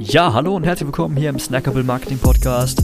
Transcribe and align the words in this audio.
Ja, 0.00 0.32
hallo 0.32 0.54
und 0.54 0.62
herzlich 0.62 0.86
willkommen 0.86 1.16
hier 1.16 1.28
im 1.28 1.40
Snackable 1.40 1.82
Marketing 1.82 2.20
Podcast. 2.20 2.80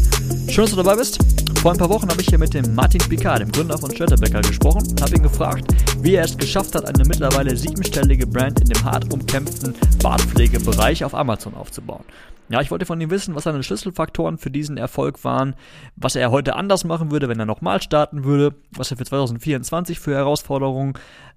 Schön, 0.51 0.64
dass 0.64 0.72
du 0.72 0.83
dabei 0.83 0.96
bist. 0.96 1.21
Vor 1.60 1.71
ein 1.71 1.79
paar 1.79 1.88
Wochen 1.88 2.08
habe 2.08 2.21
ich 2.21 2.26
hier 2.29 2.38
mit 2.38 2.52
dem 2.52 2.75
Martin 2.75 3.00
Picard, 3.08 3.40
dem 3.40 3.52
Gründer 3.52 3.79
von 3.79 3.92
Störtebecker, 3.92 4.42
gesprochen 4.42 4.83
und 4.90 5.01
habe 5.01 5.14
ihn 5.14 5.22
gefragt, 5.22 5.64
wie 6.00 6.16
er 6.16 6.24
es 6.24 6.37
geschafft 6.37 6.74
hat, 6.74 6.87
eine 6.87 7.04
mittlerweile 7.06 7.56
siebenstellige 7.56 8.27
Brand 8.27 8.61
in 8.62 8.66
dem 8.66 8.82
hart 8.82 9.12
umkämpften 9.12 9.77
Bartpflegebereich 10.03 11.04
auf 11.04 11.14
Amazon 11.14 11.54
aufzubauen. 11.54 12.04
Ja, 12.48 12.61
ich 12.61 12.73
wollte 12.73 12.85
von 12.85 13.00
ihm 13.00 13.11
wissen, 13.11 13.37
was 13.37 13.45
seine 13.45 13.62
Schlüsselfaktoren 13.62 14.37
für 14.37 14.51
diesen 14.51 14.77
Erfolg 14.77 15.23
waren, 15.23 15.55
was 15.95 16.17
er 16.17 16.33
heute 16.33 16.57
anders 16.57 16.83
machen 16.83 17.12
würde, 17.12 17.29
wenn 17.29 17.39
er 17.39 17.46
nochmal 17.46 17.81
starten 17.81 18.25
würde, 18.25 18.57
was 18.73 18.91
er 18.91 18.96
für 18.96 19.05
2024 19.05 20.01
für 20.01 20.17
Herausforderungen 20.17 20.95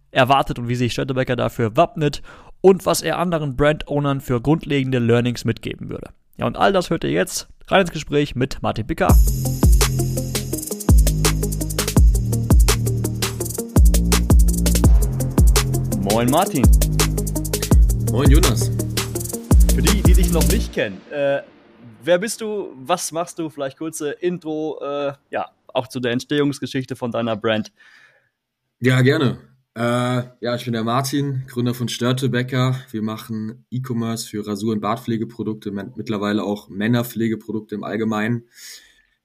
erwartet 0.10 0.58
und 0.58 0.68
wie 0.68 0.76
sich 0.76 0.94
Störtebecker 0.94 1.36
dafür 1.36 1.78
wappnet 1.78 2.24
und 2.68 2.86
was 2.86 3.02
er 3.02 3.18
anderen 3.18 3.56
Brand-Ownern 3.56 4.20
für 4.20 4.42
grundlegende 4.42 5.00
Learnings 5.00 5.46
mitgeben 5.46 5.90
würde. 5.90 6.10
Ja, 6.36 6.48
und 6.48 6.58
all 6.58 6.74
das 6.74 6.90
hört 6.90 7.06
ihr 7.06 7.12
jetzt 7.12 7.48
rein 7.70 7.80
ins 7.80 7.92
Gespräch 7.92 8.36
mit 8.36 8.62
Martin 8.62 8.86
Picard. 8.86 9.16
Moin 16.12 16.30
Martin. 16.30 16.68
Moin 18.12 18.30
Jonas. 18.30 18.70
Für 19.74 19.82
die, 19.82 20.02
die 20.02 20.14
dich 20.14 20.34
noch 20.34 20.46
nicht 20.50 20.74
kennen, 20.74 21.00
äh, 21.10 21.44
wer 22.04 22.18
bist 22.18 22.42
du, 22.42 22.74
was 22.76 23.14
machst 23.14 23.40
du? 23.40 23.50
Vielleicht 23.50 23.78
kurze 23.78 24.12
Intro, 24.12 24.78
äh, 24.82 25.14
ja, 25.30 25.46
auch 25.68 25.88
zu 25.88 26.02
der 26.02 26.12
Entstehungsgeschichte 26.12 26.98
von 26.98 27.14
deiner 27.14 27.38
Brand. 27.38 27.72
Ja, 28.82 29.00
gerne. 29.00 29.38
Äh, 29.78 30.24
ja, 30.42 30.56
ich 30.56 30.64
bin 30.66 30.74
der 30.74 30.84
Martin, 30.84 31.44
Gründer 31.46 31.76
von 31.76 31.88
Störtebecker. 31.88 32.82
Wir 32.90 33.04
machen 33.04 33.64
E-Commerce 33.70 34.28
für 34.28 34.44
Rasur- 34.48 34.74
und 34.74 34.82
Bartpflegeprodukte, 34.82 35.70
mittlerweile 35.72 36.42
auch 36.42 36.68
Männerpflegeprodukte 36.68 37.76
im 37.76 37.84
Allgemeinen. 37.84 38.46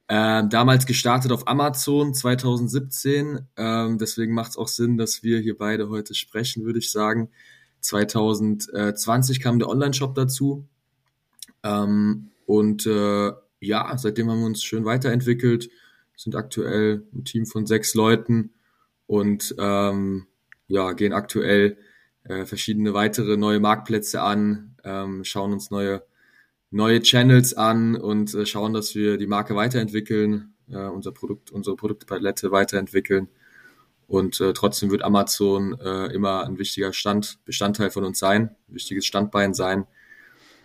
Äh, 0.07 0.43
damals 0.47 0.85
gestartet 0.85 1.31
auf 1.31 1.47
Amazon 1.47 2.13
2017. 2.13 3.47
Ähm, 3.57 3.97
deswegen 3.97 4.35
macht 4.35 4.51
es 4.51 4.57
auch 4.57 4.67
Sinn, 4.67 4.95
dass 4.95 5.23
wir 5.23 5.39
hier 5.39 5.57
beide 5.57 5.89
heute 5.89 6.13
sprechen, 6.13 6.65
würde 6.65 6.77
ich 6.77 6.91
sagen. 6.91 7.31
2020 7.79 9.39
kam 9.39 9.57
der 9.57 9.69
Online-Shop 9.69 10.13
dazu. 10.13 10.67
Ähm, 11.63 12.29
und 12.45 12.85
äh, 12.85 13.31
ja, 13.59 13.97
seitdem 13.97 14.29
haben 14.29 14.41
wir 14.41 14.45
uns 14.45 14.63
schön 14.63 14.85
weiterentwickelt, 14.85 15.71
sind 16.15 16.35
aktuell 16.35 17.07
ein 17.11 17.25
Team 17.25 17.47
von 17.47 17.65
sechs 17.65 17.95
Leuten 17.95 18.51
und 19.07 19.55
ähm, 19.57 20.27
ja, 20.67 20.93
gehen 20.93 21.13
aktuell 21.13 21.77
äh, 22.23 22.45
verschiedene 22.45 22.93
weitere 22.93 23.37
neue 23.37 23.59
Marktplätze 23.59 24.21
an, 24.21 24.75
ähm, 24.83 25.23
schauen 25.23 25.53
uns 25.53 25.71
neue, 25.71 26.03
neue 26.71 27.01
Channels 27.01 27.53
an 27.53 27.95
und 27.95 28.33
äh, 28.33 28.45
schauen, 28.45 28.73
dass 28.73 28.95
wir 28.95 29.17
die 29.17 29.27
Marke 29.27 29.55
weiterentwickeln, 29.55 30.53
äh, 30.69 30.77
unser 30.77 31.11
Produkt, 31.11 31.51
unsere 31.51 31.75
Produktpalette 31.75 32.51
weiterentwickeln. 32.51 33.29
Und 34.07 34.39
äh, 34.41 34.53
trotzdem 34.53 34.91
wird 34.91 35.03
Amazon 35.03 35.79
äh, 35.79 36.07
immer 36.13 36.45
ein 36.45 36.59
wichtiger 36.59 36.93
Stand, 36.93 37.39
Bestandteil 37.45 37.89
von 37.89 38.03
uns 38.03 38.19
sein, 38.19 38.55
ein 38.69 38.75
wichtiges 38.75 39.05
Standbein 39.05 39.53
sein. 39.53 39.85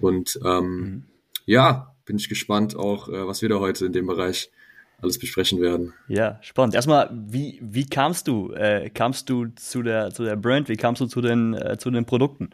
Und 0.00 0.38
ähm, 0.44 0.80
mhm. 0.80 1.04
ja, 1.46 1.94
bin 2.04 2.16
ich 2.16 2.28
gespannt 2.28 2.76
auch, 2.76 3.08
äh, 3.08 3.26
was 3.26 3.42
wir 3.42 3.48
da 3.48 3.58
heute 3.58 3.86
in 3.86 3.92
dem 3.92 4.06
Bereich 4.06 4.50
alles 5.00 5.18
besprechen 5.18 5.60
werden. 5.60 5.94
Ja, 6.08 6.38
spannend. 6.42 6.74
Erstmal, 6.74 7.08
wie, 7.12 7.60
wie 7.62 7.86
kamst 7.86 8.26
du? 8.26 8.52
Äh, 8.52 8.90
kamst 8.90 9.30
du 9.30 9.46
zu 9.54 9.82
der, 9.82 10.12
zu 10.12 10.24
der 10.24 10.36
Brand? 10.36 10.68
Wie 10.68 10.76
kamst 10.76 11.00
du 11.00 11.06
zu 11.06 11.20
den, 11.20 11.54
äh, 11.54 11.78
zu 11.78 11.90
den 11.90 12.04
Produkten? 12.04 12.50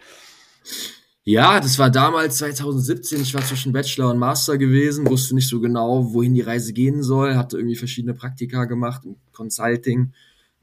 Ja, 1.25 1.59
das 1.59 1.79
war 1.79 1.91
damals 1.91 2.37
2017. 2.37 3.23
Ich 3.23 3.33
war 3.33 3.43
zwischen 3.43 3.73
Bachelor 3.73 4.11
und 4.11 4.19
Master 4.19 4.59
gewesen, 4.59 5.09
wusste 5.09 5.35
nicht 5.35 5.49
so 5.49 5.59
genau, 5.59 6.13
wohin 6.13 6.35
die 6.35 6.43
Reise 6.43 6.75
gehen 6.75 7.03
soll, 7.03 7.35
hatte 7.35 7.57
irgendwie 7.57 7.77
verschiedene 7.77 8.13
Praktika 8.13 8.67
gemacht 8.67 9.07
im 9.07 9.17
Consulting, 9.33 10.13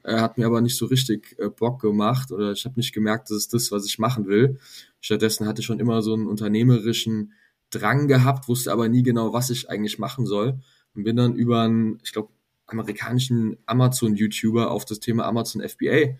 äh, 0.04 0.18
hat 0.18 0.38
mir 0.38 0.46
aber 0.46 0.62
nicht 0.62 0.78
so 0.78 0.86
richtig 0.86 1.36
äh, 1.40 1.50
Bock 1.50 1.82
gemacht 1.82 2.32
oder 2.32 2.52
ich 2.52 2.64
habe 2.66 2.76
nicht 2.80 2.94
gemerkt, 2.94 3.32
das 3.32 3.38
ist 3.38 3.54
das, 3.56 3.72
was 3.72 3.88
ich 3.88 3.98
machen 3.98 4.28
will. 4.28 4.60
Stattdessen 5.00 5.48
hatte 5.48 5.62
ich 5.62 5.66
schon 5.66 5.80
immer 5.80 6.04
so 6.04 6.14
einen 6.14 6.28
unternehmerischen 6.28 7.34
Drang 7.72 8.08
gehabt, 8.08 8.48
wusste 8.48 8.72
aber 8.72 8.88
nie 8.88 9.02
genau, 9.02 9.34
was 9.34 9.50
ich 9.50 9.68
eigentlich 9.68 9.98
machen 9.98 10.28
soll 10.28 10.60
und 10.96 11.04
bin 11.04 11.16
dann 11.16 11.36
über 11.36 11.62
einen, 11.62 12.00
ich 12.04 12.14
glaube, 12.14 12.30
amerikanischen 12.72 13.58
Amazon-YouTuber 13.66 14.72
auf 14.72 14.86
das 14.86 15.00
Thema 15.00 15.26
Amazon 15.26 15.62
FBA 15.62 16.18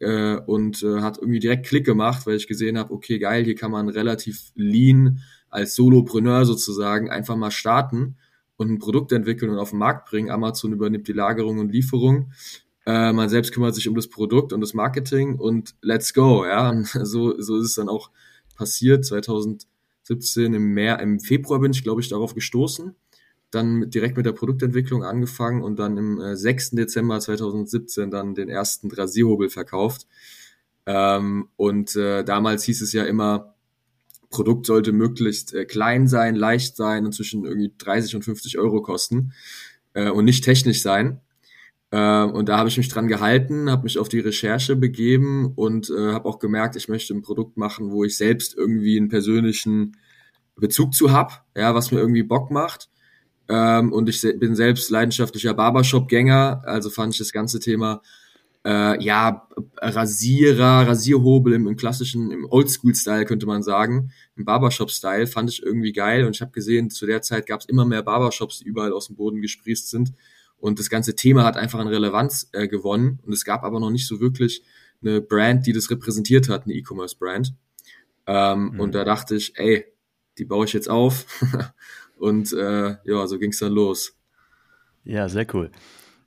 äh, 0.00 0.36
und 0.46 0.82
äh, 0.82 1.00
hat 1.00 1.18
irgendwie 1.18 1.40
direkt 1.40 1.66
Klick 1.66 1.84
gemacht, 1.84 2.26
weil 2.26 2.36
ich 2.36 2.48
gesehen 2.48 2.78
habe, 2.78 2.92
okay, 2.92 3.18
geil, 3.18 3.44
hier 3.44 3.54
kann 3.54 3.70
man 3.70 3.88
relativ 3.88 4.52
lean 4.54 5.20
als 5.50 5.74
Solopreneur 5.74 6.44
sozusagen 6.44 7.10
einfach 7.10 7.36
mal 7.36 7.50
starten 7.50 8.16
und 8.56 8.70
ein 8.70 8.78
Produkt 8.78 9.12
entwickeln 9.12 9.50
und 9.50 9.58
auf 9.58 9.70
den 9.70 9.78
Markt 9.78 10.08
bringen. 10.08 10.30
Amazon 10.30 10.72
übernimmt 10.72 11.08
die 11.08 11.12
Lagerung 11.12 11.58
und 11.58 11.72
Lieferung. 11.72 12.32
Äh, 12.86 13.12
man 13.12 13.28
selbst 13.28 13.52
kümmert 13.52 13.74
sich 13.74 13.88
um 13.88 13.94
das 13.94 14.08
Produkt 14.08 14.52
und 14.52 14.60
das 14.60 14.74
Marketing 14.74 15.36
und 15.36 15.74
let's 15.82 16.14
go, 16.14 16.46
ja. 16.46 16.70
Und 16.70 16.86
so, 17.02 17.40
so 17.40 17.58
ist 17.58 17.66
es 17.66 17.74
dann 17.74 17.88
auch 17.88 18.10
passiert. 18.56 19.04
2017 19.04 20.54
im 20.54 20.72
März, 20.74 21.02
im 21.02 21.20
Februar 21.20 21.60
bin 21.60 21.72
ich, 21.72 21.82
glaube 21.82 22.00
ich, 22.00 22.08
darauf 22.08 22.34
gestoßen 22.34 22.94
dann 23.50 23.74
mit, 23.74 23.94
direkt 23.94 24.16
mit 24.16 24.26
der 24.26 24.32
Produktentwicklung 24.32 25.04
angefangen 25.04 25.62
und 25.62 25.78
dann 25.78 25.96
im 25.96 26.20
äh, 26.20 26.36
6. 26.36 26.70
Dezember 26.70 27.20
2017 27.20 28.10
dann 28.10 28.34
den 28.34 28.48
ersten 28.48 28.90
Rasierhobel 28.90 29.50
verkauft. 29.50 30.06
Ähm, 30.86 31.48
und 31.56 31.96
äh, 31.96 32.24
damals 32.24 32.64
hieß 32.64 32.82
es 32.82 32.92
ja 32.92 33.04
immer, 33.04 33.54
Produkt 34.30 34.66
sollte 34.66 34.92
möglichst 34.92 35.52
äh, 35.54 35.64
klein 35.64 36.06
sein, 36.06 36.36
leicht 36.36 36.76
sein 36.76 37.04
und 37.04 37.12
zwischen 37.12 37.44
irgendwie 37.44 37.72
30 37.76 38.16
und 38.16 38.22
50 38.22 38.58
Euro 38.58 38.80
kosten 38.80 39.32
äh, 39.94 40.08
und 40.08 40.24
nicht 40.24 40.44
technisch 40.44 40.82
sein. 40.82 41.20
Äh, 41.90 42.22
und 42.22 42.48
da 42.48 42.56
habe 42.56 42.68
ich 42.68 42.78
mich 42.78 42.88
dran 42.88 43.08
gehalten, 43.08 43.70
habe 43.70 43.82
mich 43.82 43.98
auf 43.98 44.08
die 44.08 44.20
Recherche 44.20 44.76
begeben 44.76 45.52
und 45.56 45.90
äh, 45.90 46.12
habe 46.12 46.28
auch 46.28 46.38
gemerkt, 46.38 46.76
ich 46.76 46.88
möchte 46.88 47.12
ein 47.12 47.22
Produkt 47.22 47.56
machen, 47.56 47.90
wo 47.90 48.04
ich 48.04 48.16
selbst 48.16 48.56
irgendwie 48.56 48.96
einen 48.96 49.08
persönlichen 49.08 49.96
Bezug 50.56 50.94
zu 50.94 51.10
hab, 51.10 51.44
ja, 51.56 51.74
was 51.74 51.90
mir 51.90 51.98
irgendwie 51.98 52.22
Bock 52.22 52.50
macht. 52.50 52.88
Ähm, 53.50 53.92
und 53.92 54.08
ich 54.08 54.22
bin 54.38 54.54
selbst 54.54 54.90
leidenschaftlicher 54.90 55.54
Barbershop-Gänger, 55.54 56.62
also 56.64 56.88
fand 56.88 57.14
ich 57.14 57.18
das 57.18 57.32
ganze 57.32 57.58
Thema 57.58 58.00
äh, 58.64 59.02
ja, 59.02 59.48
Rasierer, 59.78 60.86
Rasierhobel 60.86 61.54
im, 61.54 61.66
im 61.66 61.76
klassischen, 61.76 62.30
im 62.30 62.46
Oldschool-Style 62.48 63.24
könnte 63.24 63.46
man 63.46 63.64
sagen, 63.64 64.12
im 64.36 64.44
Barbershop-Style, 64.44 65.26
fand 65.26 65.50
ich 65.50 65.64
irgendwie 65.64 65.92
geil 65.92 66.26
und 66.26 66.36
ich 66.36 66.42
habe 66.42 66.52
gesehen, 66.52 66.90
zu 66.90 67.06
der 67.06 67.22
Zeit 67.22 67.46
gab 67.46 67.60
es 67.60 67.66
immer 67.66 67.84
mehr 67.84 68.02
Barbershops, 68.02 68.60
die 68.60 68.66
überall 68.66 68.92
aus 68.92 69.08
dem 69.08 69.16
Boden 69.16 69.42
gesprießt 69.42 69.90
sind 69.90 70.12
und 70.58 70.78
das 70.78 70.88
ganze 70.88 71.16
Thema 71.16 71.44
hat 71.44 71.56
einfach 71.56 71.80
an 71.80 71.88
Relevanz 71.88 72.50
äh, 72.52 72.68
gewonnen 72.68 73.18
und 73.26 73.32
es 73.32 73.44
gab 73.44 73.64
aber 73.64 73.80
noch 73.80 73.90
nicht 73.90 74.06
so 74.06 74.20
wirklich 74.20 74.62
eine 75.02 75.20
Brand, 75.20 75.66
die 75.66 75.72
das 75.72 75.90
repräsentiert 75.90 76.48
hat, 76.48 76.66
eine 76.66 76.74
E-Commerce-Brand. 76.74 77.54
Ähm, 78.26 78.70
mhm. 78.74 78.80
Und 78.80 78.94
da 78.94 79.02
dachte 79.02 79.34
ich, 79.34 79.56
ey, 79.56 79.86
die 80.38 80.44
baue 80.44 80.66
ich 80.66 80.72
jetzt 80.72 80.90
auf 80.90 81.24
Und 82.20 82.52
äh, 82.52 82.96
ja, 83.04 83.26
so 83.26 83.38
ging 83.38 83.50
es 83.50 83.58
dann 83.58 83.72
los. 83.72 84.16
Ja, 85.04 85.28
sehr 85.28 85.46
cool. 85.54 85.70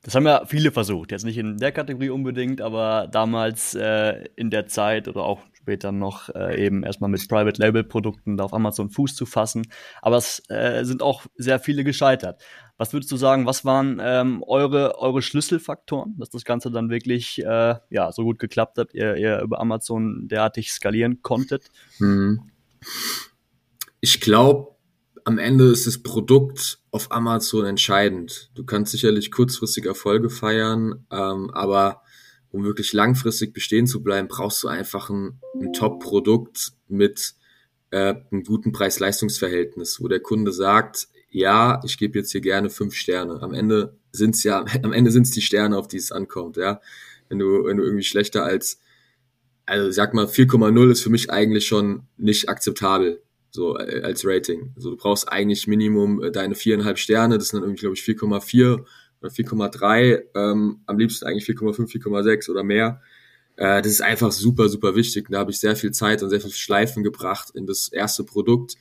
Das 0.02 0.16
haben 0.16 0.26
ja 0.26 0.46
viele 0.46 0.72
versucht. 0.72 1.12
Jetzt 1.12 1.24
nicht 1.24 1.38
in 1.38 1.58
der 1.58 1.72
Kategorie 1.72 2.09
unbedingt, 2.09 2.59
aber 2.59 3.08
damals 3.09 3.74
äh, 3.74 4.26
in 4.36 4.50
der 4.50 4.68
Zeit 4.68 5.08
oder 5.08 5.24
auch 5.24 5.40
später 5.54 5.94
noch 5.94 6.28
äh, 6.36 6.66
eben 6.66 6.84
erstmal 6.84 7.09
mit 7.09 7.26
Private 7.30 7.62
Label 7.62 7.86
Produkten 7.86 8.36
da 8.36 8.44
auf 8.44 8.54
Amazon 8.54 8.90
Fuß 8.90 9.16
zu 9.16 9.26
fassen. 9.26 9.66
Aber 10.02 10.18
es 10.18 10.44
äh, 10.50 10.84
sind 10.84 11.02
auch 11.02 11.26
sehr 11.38 11.59
viele 11.59 11.86
gescheitert. 11.86 12.44
Was 12.75 12.92
würdest 12.92 13.14
du 13.14 13.18
sagen, 13.18 13.46
was 13.46 13.64
waren 13.64 14.02
ähm, 14.04 14.44
eure, 14.46 15.00
eure 15.00 15.22
Schlüsselfaktoren, 15.22 16.18
dass 16.18 16.31
das 16.31 16.44
Ganze 16.44 16.70
dann 16.70 16.90
wirklich 16.90 17.42
äh, 17.42 17.75
ja, 17.90 18.12
so 18.12 18.24
gut 18.24 18.40
geklappt 18.40 18.78
hat, 18.78 18.94
ihr, 18.94 19.16
ihr 19.16 19.40
über 19.40 19.62
Amazon 19.62 20.28
derartig 20.28 20.74
skalieren 20.74 21.22
konntet? 21.22 21.70
Hm. 22.00 22.42
Ich 24.02 24.20
glaube, 24.20 24.72
am 25.25 25.38
Ende 25.38 25.66
ist 25.66 25.88
das 25.88 26.00
Produkt 26.00 26.80
auf 26.92 27.12
Amazon 27.12 27.66
entscheidend. 27.66 28.52
Du 28.56 28.64
kannst 28.66 28.92
sicherlich 28.92 29.31
kurzfristig 29.31 29.86
Erfolge 29.86 30.30
feiern, 30.30 31.06
ähm, 31.12 31.50
aber 31.52 32.02
um 32.52 32.64
wirklich 32.64 32.94
langfristig 32.94 33.54
bestehen 33.54 33.88
zu 33.88 34.04
bleiben, 34.04 34.28
brauchst 34.28 34.64
du 34.64 34.68
einfach 34.68 35.10
ein, 35.10 35.40
ein 35.60 35.74
Top-Produkt 35.74 36.74
mit 36.88 37.34
äh, 37.90 38.16
einem 38.31 38.44
guten 38.44 38.72
Preis-Leistungs-Verhältnis, 38.72 40.00
wo 40.02 40.08
der 40.08 40.20
Kunde 40.20 40.52
sagt, 40.52 41.08
ja, 41.30 41.81
ich 41.84 41.98
gebe 41.98 42.20
jetzt 42.20 42.31
hier 42.31 42.42
gerne 42.42 42.70
fünf 42.70 42.94
Sterne. 42.94 43.42
Am 43.42 43.54
Ende 43.54 43.98
sind's 44.12 44.44
ja, 44.44 44.66
am 44.84 44.94
Ende 44.94 45.12
sind's 45.12 45.31
die 45.31 45.42
Sterne, 45.42 45.78
auf 45.78 45.88
die 45.88 45.98
es 45.98 46.12
ankommt, 46.12 46.58
ja. 46.58 46.80
Wenn 47.30 47.40
du, 47.40 47.66
wenn 47.66 47.78
du 47.78 47.84
irgendwie 47.84 48.04
schlechter 48.04 48.44
als, 48.44 48.80
also 49.66 49.90
sag 49.90 50.14
mal, 50.14 50.25
4,0 50.25 50.92
ist 50.92 51.02
für 51.02 51.10
mich 51.10 51.31
eigentlich 51.31 51.66
schon 51.66 52.04
nicht 52.18 52.50
akzeptabel 52.50 53.24
so 53.53 53.77
äh, 53.77 54.01
als 54.01 54.25
Rating. 54.25 54.73
Also 54.75 54.89
du 54.89 54.97
brauchst 54.97 55.31
eigentlich 55.31 55.67
Minimum 55.67 56.23
äh, 56.23 56.31
deine 56.31 56.55
viereinhalb 56.55 56.97
Sterne, 56.97 57.38
das 57.38 57.50
sind 57.50 57.59
dann 57.59 57.69
irgendwie, 57.69 57.81
glaube 57.81 57.95
ich, 57.95 58.01
4,4 58.01 58.83
oder 59.21 59.31
4,3, 59.31 60.23
ähm, 60.35 60.81
am 60.85 60.97
liebsten 60.97 61.25
eigentlich 61.25 61.45
4,5, 61.45 61.89
4,6 62.03 62.50
oder 62.50 62.63
mehr. 62.63 63.01
Äh, 63.55 63.81
das 63.83 63.91
ist 63.91 64.01
einfach 64.01 64.31
super, 64.31 64.69
super 64.69 64.95
wichtig. 64.95 65.27
Da 65.29 65.39
habe 65.39 65.51
ich 65.51 65.59
sehr 65.59 65.75
viel 65.75 65.91
Zeit 65.91 66.23
und 66.23 66.29
sehr 66.29 66.41
viel 66.41 66.51
Schleifen 66.51 67.03
gebracht 67.03 67.51
in 67.53 67.67
das 67.67 67.89
erste 67.89 68.23
Produkt, 68.23 68.75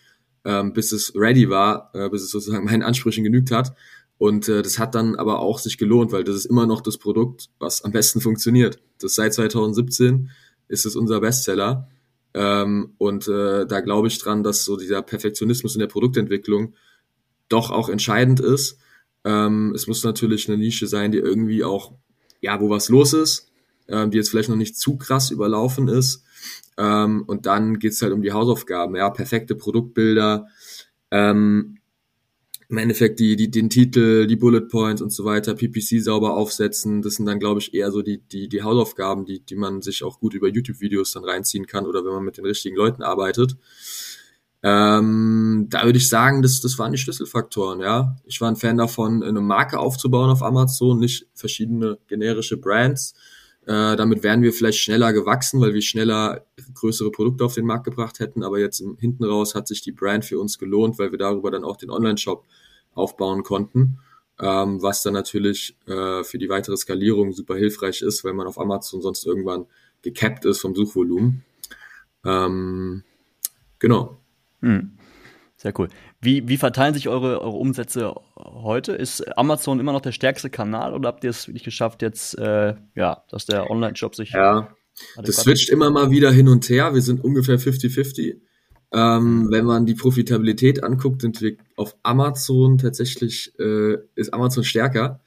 ähm, 0.44 0.72
bis 0.72 0.92
es 0.92 1.12
ready 1.14 1.50
war, 1.50 1.90
äh, 1.94 2.08
bis 2.08 2.22
es 2.22 2.30
sozusagen 2.30 2.64
meinen 2.70 2.82
Ansprüchen 2.82 3.24
genügt 3.24 3.50
hat. 3.50 3.74
Und 4.16 4.48
äh, 4.48 4.62
das 4.62 4.78
hat 4.78 4.94
dann 4.94 5.16
aber 5.16 5.40
auch 5.40 5.58
sich 5.58 5.76
gelohnt, 5.76 6.12
weil 6.12 6.24
das 6.24 6.36
ist 6.36 6.46
immer 6.46 6.66
noch 6.66 6.80
das 6.80 6.96
Produkt, 6.96 7.50
was 7.58 7.84
am 7.84 7.92
besten 7.92 8.20
funktioniert. 8.20 8.78
Das 9.00 9.16
seit 9.16 9.34
2017 9.34 10.30
ist 10.68 10.86
es 10.86 10.96
unser 10.96 11.20
Bestseller. 11.20 11.88
Ähm, 12.34 12.94
und 12.98 13.28
äh, 13.28 13.66
da 13.66 13.80
glaube 13.80 14.08
ich 14.08 14.18
dran, 14.18 14.42
dass 14.42 14.64
so 14.64 14.76
dieser 14.76 15.02
Perfektionismus 15.02 15.74
in 15.74 15.80
der 15.80 15.86
Produktentwicklung 15.86 16.74
doch 17.48 17.70
auch 17.70 17.88
entscheidend 17.88 18.40
ist. 18.40 18.78
Ähm, 19.24 19.72
es 19.74 19.86
muss 19.86 20.04
natürlich 20.04 20.48
eine 20.48 20.58
Nische 20.58 20.86
sein, 20.86 21.12
die 21.12 21.18
irgendwie 21.18 21.64
auch, 21.64 21.92
ja, 22.40 22.60
wo 22.60 22.70
was 22.70 22.88
los 22.88 23.12
ist, 23.12 23.50
ähm, 23.88 24.10
die 24.10 24.16
jetzt 24.16 24.30
vielleicht 24.30 24.48
noch 24.48 24.56
nicht 24.56 24.76
zu 24.76 24.96
krass 24.96 25.30
überlaufen 25.30 25.88
ist. 25.88 26.24
Ähm, 26.78 27.24
und 27.26 27.46
dann 27.46 27.78
geht's 27.78 28.00
halt 28.00 28.12
um 28.12 28.22
die 28.22 28.32
Hausaufgaben, 28.32 28.96
ja, 28.96 29.10
perfekte 29.10 29.54
Produktbilder, 29.54 30.48
ähm, 31.10 31.78
im 32.72 32.78
Endeffekt 32.78 33.20
die, 33.20 33.36
die, 33.36 33.50
den 33.50 33.68
Titel, 33.68 34.26
die 34.26 34.36
Bullet 34.36 34.62
Points 34.62 35.02
und 35.02 35.12
so 35.12 35.26
weiter, 35.26 35.54
PPC 35.54 36.02
sauber 36.02 36.34
aufsetzen. 36.34 37.02
Das 37.02 37.16
sind 37.16 37.26
dann, 37.26 37.38
glaube 37.38 37.60
ich, 37.60 37.74
eher 37.74 37.92
so 37.92 38.00
die, 38.00 38.22
die, 38.22 38.48
die 38.48 38.62
Hausaufgaben, 38.62 39.26
die, 39.26 39.40
die 39.40 39.56
man 39.56 39.82
sich 39.82 40.02
auch 40.02 40.18
gut 40.20 40.32
über 40.32 40.48
YouTube-Videos 40.48 41.12
dann 41.12 41.24
reinziehen 41.24 41.66
kann 41.66 41.84
oder 41.84 42.02
wenn 42.02 42.12
man 42.12 42.24
mit 42.24 42.38
den 42.38 42.46
richtigen 42.46 42.74
Leuten 42.74 43.02
arbeitet. 43.02 43.58
Ähm, 44.62 45.66
da 45.68 45.84
würde 45.84 45.98
ich 45.98 46.08
sagen, 46.08 46.40
das, 46.40 46.62
das 46.62 46.78
waren 46.78 46.92
die 46.92 46.98
Schlüsselfaktoren, 46.98 47.80
ja. 47.80 48.16
Ich 48.24 48.40
war 48.40 48.48
ein 48.48 48.56
Fan 48.56 48.78
davon, 48.78 49.22
eine 49.22 49.42
Marke 49.42 49.78
aufzubauen 49.78 50.30
auf 50.30 50.42
Amazon, 50.42 50.98
nicht 50.98 51.26
verschiedene 51.34 51.98
generische 52.08 52.56
Brands. 52.56 53.12
Äh, 53.66 53.96
damit 53.96 54.22
wären 54.22 54.42
wir 54.42 54.52
vielleicht 54.52 54.78
schneller 54.78 55.12
gewachsen, 55.12 55.60
weil 55.60 55.74
wir 55.74 55.82
schneller 55.82 56.46
größere 56.74 57.12
Produkte 57.12 57.44
auf 57.44 57.54
den 57.54 57.66
Markt 57.66 57.84
gebracht 57.84 58.18
hätten. 58.18 58.42
Aber 58.42 58.58
jetzt 58.58 58.80
im, 58.80 58.96
hinten 58.98 59.24
raus 59.24 59.54
hat 59.54 59.68
sich 59.68 59.82
die 59.82 59.92
Brand 59.92 60.24
für 60.24 60.40
uns 60.40 60.58
gelohnt, 60.58 60.98
weil 60.98 61.12
wir 61.12 61.18
darüber 61.18 61.50
dann 61.50 61.64
auch 61.64 61.76
den 61.76 61.90
Online-Shop 61.90 62.44
aufbauen 62.94 63.42
konnten, 63.42 63.98
ähm, 64.40 64.82
was 64.82 65.02
dann 65.02 65.14
natürlich 65.14 65.76
äh, 65.86 66.24
für 66.24 66.38
die 66.38 66.48
weitere 66.48 66.76
Skalierung 66.76 67.32
super 67.32 67.56
hilfreich 67.56 68.02
ist, 68.02 68.24
weil 68.24 68.32
man 68.32 68.46
auf 68.46 68.58
Amazon 68.58 69.00
sonst 69.00 69.26
irgendwann 69.26 69.66
gecapped 70.02 70.44
ist 70.44 70.60
vom 70.60 70.74
Suchvolumen. 70.74 71.44
Ähm, 72.24 73.04
genau. 73.78 74.18
Hm. 74.60 74.92
Sehr 75.56 75.78
cool. 75.78 75.88
Wie, 76.20 76.48
wie 76.48 76.56
verteilen 76.56 76.92
sich 76.92 77.08
eure, 77.08 77.40
eure 77.40 77.56
Umsätze 77.56 78.14
heute? 78.34 78.92
Ist 78.92 79.38
Amazon 79.38 79.78
immer 79.78 79.92
noch 79.92 80.00
der 80.00 80.10
stärkste 80.10 80.50
Kanal 80.50 80.92
oder 80.92 81.08
habt 81.08 81.22
ihr 81.22 81.30
es 81.30 81.46
wirklich 81.46 81.62
geschafft, 81.62 82.02
jetzt, 82.02 82.36
äh, 82.36 82.74
ja, 82.96 83.22
dass 83.30 83.46
der 83.46 83.70
Online-Shop 83.70 84.16
sich. 84.16 84.30
Ja, 84.30 84.74
das 85.16 85.36
switcht 85.36 85.68
immer 85.70 85.90
mal 85.90 86.10
wieder 86.10 86.32
hin 86.32 86.48
und 86.48 86.68
her. 86.68 86.94
Wir 86.94 87.00
sind 87.00 87.22
ungefähr 87.22 87.60
50-50. 87.60 88.40
Ähm, 88.92 89.48
wenn 89.50 89.64
man 89.64 89.86
die 89.86 89.94
Profitabilität 89.94 90.84
anguckt, 90.84 91.22
sind 91.22 91.40
wir 91.40 91.56
auf 91.76 91.96
Amazon 92.02 92.78
tatsächlich, 92.78 93.52
äh, 93.58 93.96
ist 94.14 94.34
Amazon 94.34 94.64
stärker, 94.64 95.20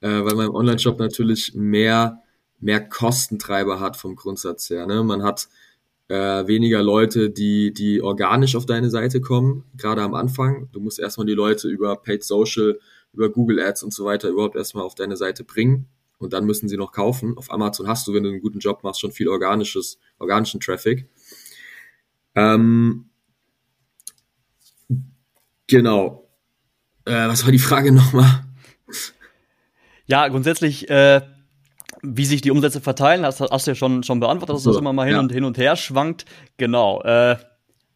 äh, 0.00 0.08
weil 0.08 0.34
man 0.34 0.46
im 0.46 0.54
Online-Shop 0.54 0.98
natürlich 0.98 1.54
mehr, 1.54 2.22
mehr 2.60 2.80
Kostentreiber 2.80 3.78
hat 3.78 3.96
vom 3.96 4.16
Grundsatz 4.16 4.68
her. 4.70 4.86
Ne? 4.86 5.04
Man 5.04 5.22
hat 5.22 5.48
äh, 6.08 6.46
weniger 6.46 6.82
Leute, 6.82 7.30
die, 7.30 7.72
die 7.72 8.02
organisch 8.02 8.56
auf 8.56 8.66
deine 8.66 8.90
Seite 8.90 9.20
kommen, 9.20 9.64
gerade 9.76 10.02
am 10.02 10.14
Anfang. 10.14 10.68
Du 10.72 10.80
musst 10.80 10.98
erstmal 10.98 11.26
die 11.26 11.34
Leute 11.34 11.68
über 11.68 11.96
Paid 11.96 12.24
Social, 12.24 12.78
über 13.12 13.30
Google 13.30 13.60
Ads 13.60 13.84
und 13.84 13.94
so 13.94 14.04
weiter 14.04 14.28
überhaupt 14.28 14.56
erstmal 14.56 14.84
auf 14.84 14.94
deine 14.94 15.16
Seite 15.16 15.44
bringen 15.44 15.86
und 16.18 16.32
dann 16.32 16.44
müssen 16.44 16.68
sie 16.68 16.76
noch 16.76 16.92
kaufen. 16.92 17.36
Auf 17.38 17.50
Amazon 17.52 17.86
hast 17.86 18.06
du, 18.06 18.14
wenn 18.14 18.24
du 18.24 18.30
einen 18.30 18.40
guten 18.40 18.58
Job 18.58 18.82
machst, 18.82 19.00
schon 19.00 19.12
viel 19.12 19.28
organisches, 19.28 19.98
organischen 20.18 20.60
Traffic. 20.60 21.06
Ähm, 22.34 23.10
genau. 25.66 26.28
Äh, 27.04 27.28
was 27.28 27.44
war 27.44 27.52
die 27.52 27.58
Frage 27.58 27.92
nochmal? 27.92 28.44
Ja, 30.06 30.28
grundsätzlich, 30.28 30.88
äh, 30.90 31.22
wie 32.02 32.24
sich 32.26 32.42
die 32.42 32.50
Umsätze 32.50 32.80
verteilen, 32.80 33.24
hast, 33.24 33.40
hast 33.40 33.66
du 33.66 33.70
ja 33.70 33.74
schon, 33.74 34.02
schon 34.02 34.20
beantwortet, 34.20 34.56
dass 34.56 34.62
so, 34.62 34.72
das 34.72 34.80
immer 34.80 34.92
mal 34.92 35.06
hin, 35.06 35.14
ja. 35.14 35.20
und, 35.20 35.32
hin 35.32 35.44
und 35.44 35.56
her 35.56 35.76
schwankt. 35.76 36.26
Genau. 36.58 37.02
Äh, 37.02 37.36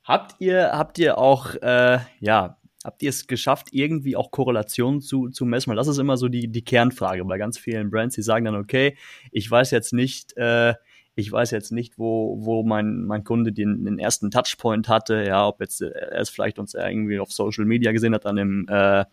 habt 0.04 0.36
ihr, 0.38 0.70
habt 0.72 0.98
ihr 0.98 1.18
auch, 1.18 1.54
äh, 1.56 1.98
ja, 2.20 2.58
habt 2.84 3.02
ihr 3.02 3.10
es 3.10 3.26
geschafft, 3.26 3.68
irgendwie 3.72 4.16
auch 4.16 4.30
Korrelationen 4.30 5.02
zu, 5.02 5.28
zu 5.28 5.44
messen? 5.44 5.68
Weil 5.68 5.76
das 5.76 5.88
ist 5.88 5.98
immer 5.98 6.16
so 6.16 6.28
die, 6.28 6.48
die 6.48 6.64
Kernfrage 6.64 7.24
bei 7.24 7.36
ganz 7.36 7.58
vielen 7.58 7.90
Brands, 7.90 8.14
die 8.14 8.22
sagen 8.22 8.46
dann, 8.46 8.56
okay, 8.56 8.96
ich 9.30 9.50
weiß 9.50 9.70
jetzt 9.72 9.92
nicht, 9.92 10.34
äh, 10.38 10.74
ich 11.18 11.32
weiß 11.32 11.50
jetzt 11.50 11.72
nicht, 11.72 11.98
wo, 11.98 12.36
wo 12.38 12.62
mein, 12.62 13.04
mein 13.04 13.24
Kunde 13.24 13.52
den, 13.52 13.84
den 13.84 13.98
ersten 13.98 14.30
Touchpoint 14.30 14.88
hatte, 14.88 15.24
ja, 15.26 15.48
ob 15.48 15.60
jetzt 15.60 15.82
äh, 15.82 15.88
er 15.88 16.20
es 16.20 16.30
vielleicht 16.30 16.60
uns 16.60 16.74
irgendwie 16.74 17.18
auf 17.18 17.32
Social 17.32 17.64
Media 17.64 17.90
gesehen 17.90 18.14
hat, 18.14 18.24
dann 18.24 18.38
im, 18.38 18.66
äh, 18.68 19.04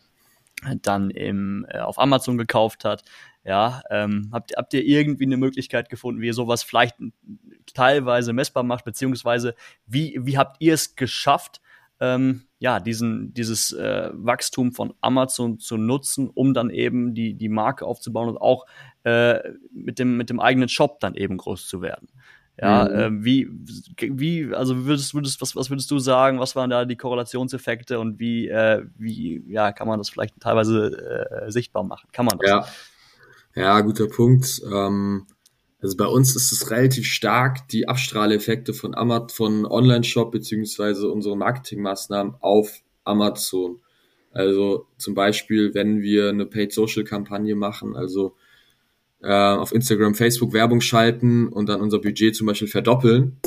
dann 0.84 1.10
im, 1.10 1.66
äh, 1.68 1.80
auf 1.80 1.98
Amazon 1.98 2.38
gekauft 2.38 2.86
hat. 2.86 3.04
Ja, 3.44 3.82
ähm, 3.90 4.30
habt, 4.32 4.56
habt 4.56 4.74
ihr 4.76 4.86
irgendwie 4.86 5.26
eine 5.26 5.38
Möglichkeit 5.38 5.90
gefunden, 5.90 6.22
wie 6.22 6.28
ihr 6.28 6.34
sowas 6.36 6.62
vielleicht 6.62 6.96
teilweise 7.74 8.34
messbar 8.34 8.64
macht, 8.64 8.86
beziehungsweise 8.86 9.56
wie, 9.88 10.20
wie 10.22 10.38
habt 10.38 10.58
ihr 10.60 10.76
es 10.76 10.96
geschafft, 10.96 11.60
ähm, 12.00 12.44
ja, 12.60 12.80
diesen, 12.80 13.34
dieses 13.34 13.72
äh, 13.72 14.10
Wachstum 14.14 14.74
von 14.74 14.94
Amazon 15.02 15.60
zu 15.60 15.78
nutzen, 15.78 16.30
um 16.30 16.54
dann 16.54 16.70
eben 16.70 17.16
die, 17.16 17.34
die 17.34 17.50
Marke 17.50 17.86
aufzubauen 17.86 18.30
und 18.30 18.38
auch 18.38 18.66
äh, 19.06 19.54
mit, 19.72 20.00
dem, 20.00 20.18
mit 20.18 20.30
dem 20.30 20.40
eigenen 20.40 20.68
Shop 20.68 21.00
dann 21.00 21.16
eben 21.16 21.38
groß 21.38 21.68
zu 21.68 21.82
werden. 21.82 22.10
Ja, 22.60 22.86
mhm. 22.86 23.22
äh, 23.22 23.26
wie, 23.26 23.50
wie, 24.00 24.54
also 24.54 24.86
würdest, 24.86 25.14
würdest, 25.14 25.42
was, 25.42 25.56
was 25.56 25.70
würdest 25.70 25.92
du 25.92 26.00
sagen, 26.00 26.40
was 26.40 26.56
waren 26.56 26.70
da 26.70 26.86
die 26.86 26.96
Korrelationseffekte 26.96 28.00
und 28.00 28.18
wie, 28.18 28.48
äh, 28.48 28.84
wie, 28.98 29.44
ja, 29.48 29.72
kann 29.74 29.88
man 29.88 30.00
das 30.00 30.10
vielleicht 30.10 30.40
teilweise 30.40 31.46
äh, 31.46 31.52
sichtbar 31.52 31.84
machen? 31.84 32.08
Kann 32.14 32.26
man 32.26 32.40
das? 32.40 32.50
Ja, 32.50 32.66
ja 33.62 33.82
guter 33.82 34.08
Punkt. 34.08 34.62
Ähm, 34.74 35.28
also 35.82 35.98
bei 35.98 36.08
uns 36.08 36.36
ist 36.36 36.52
es 36.52 36.72
relativ 36.72 37.06
stark, 37.06 37.68
die 37.68 37.88
Abstrahleffekte 37.88 38.74
von 38.74 38.96
Amazon, 38.96 39.30
von 39.30 39.66
Online-Shop 39.66 40.32
beziehungsweise 40.32 41.12
unsere 41.12 41.38
Marketingmaßnahmen 41.38 42.36
auf 42.40 42.82
Amazon. 43.04 43.82
Also 44.32 44.88
zum 44.98 45.14
Beispiel, 45.14 45.74
wenn 45.74 46.02
wir 46.02 46.30
eine 46.30 46.46
Paid-Social-Kampagne 46.46 47.56
machen, 47.56 47.96
also 47.96 48.36
auf 49.34 49.74
Instagram, 49.74 50.16
Facebook 50.16 50.54
Werbung 50.54 50.82
schalten 50.82 51.48
und 51.48 51.70
dann 51.70 51.82
unser 51.82 52.00
Budget 52.00 52.36
zum 52.36 52.48
Beispiel 52.48 52.68
verdoppeln, 52.68 53.38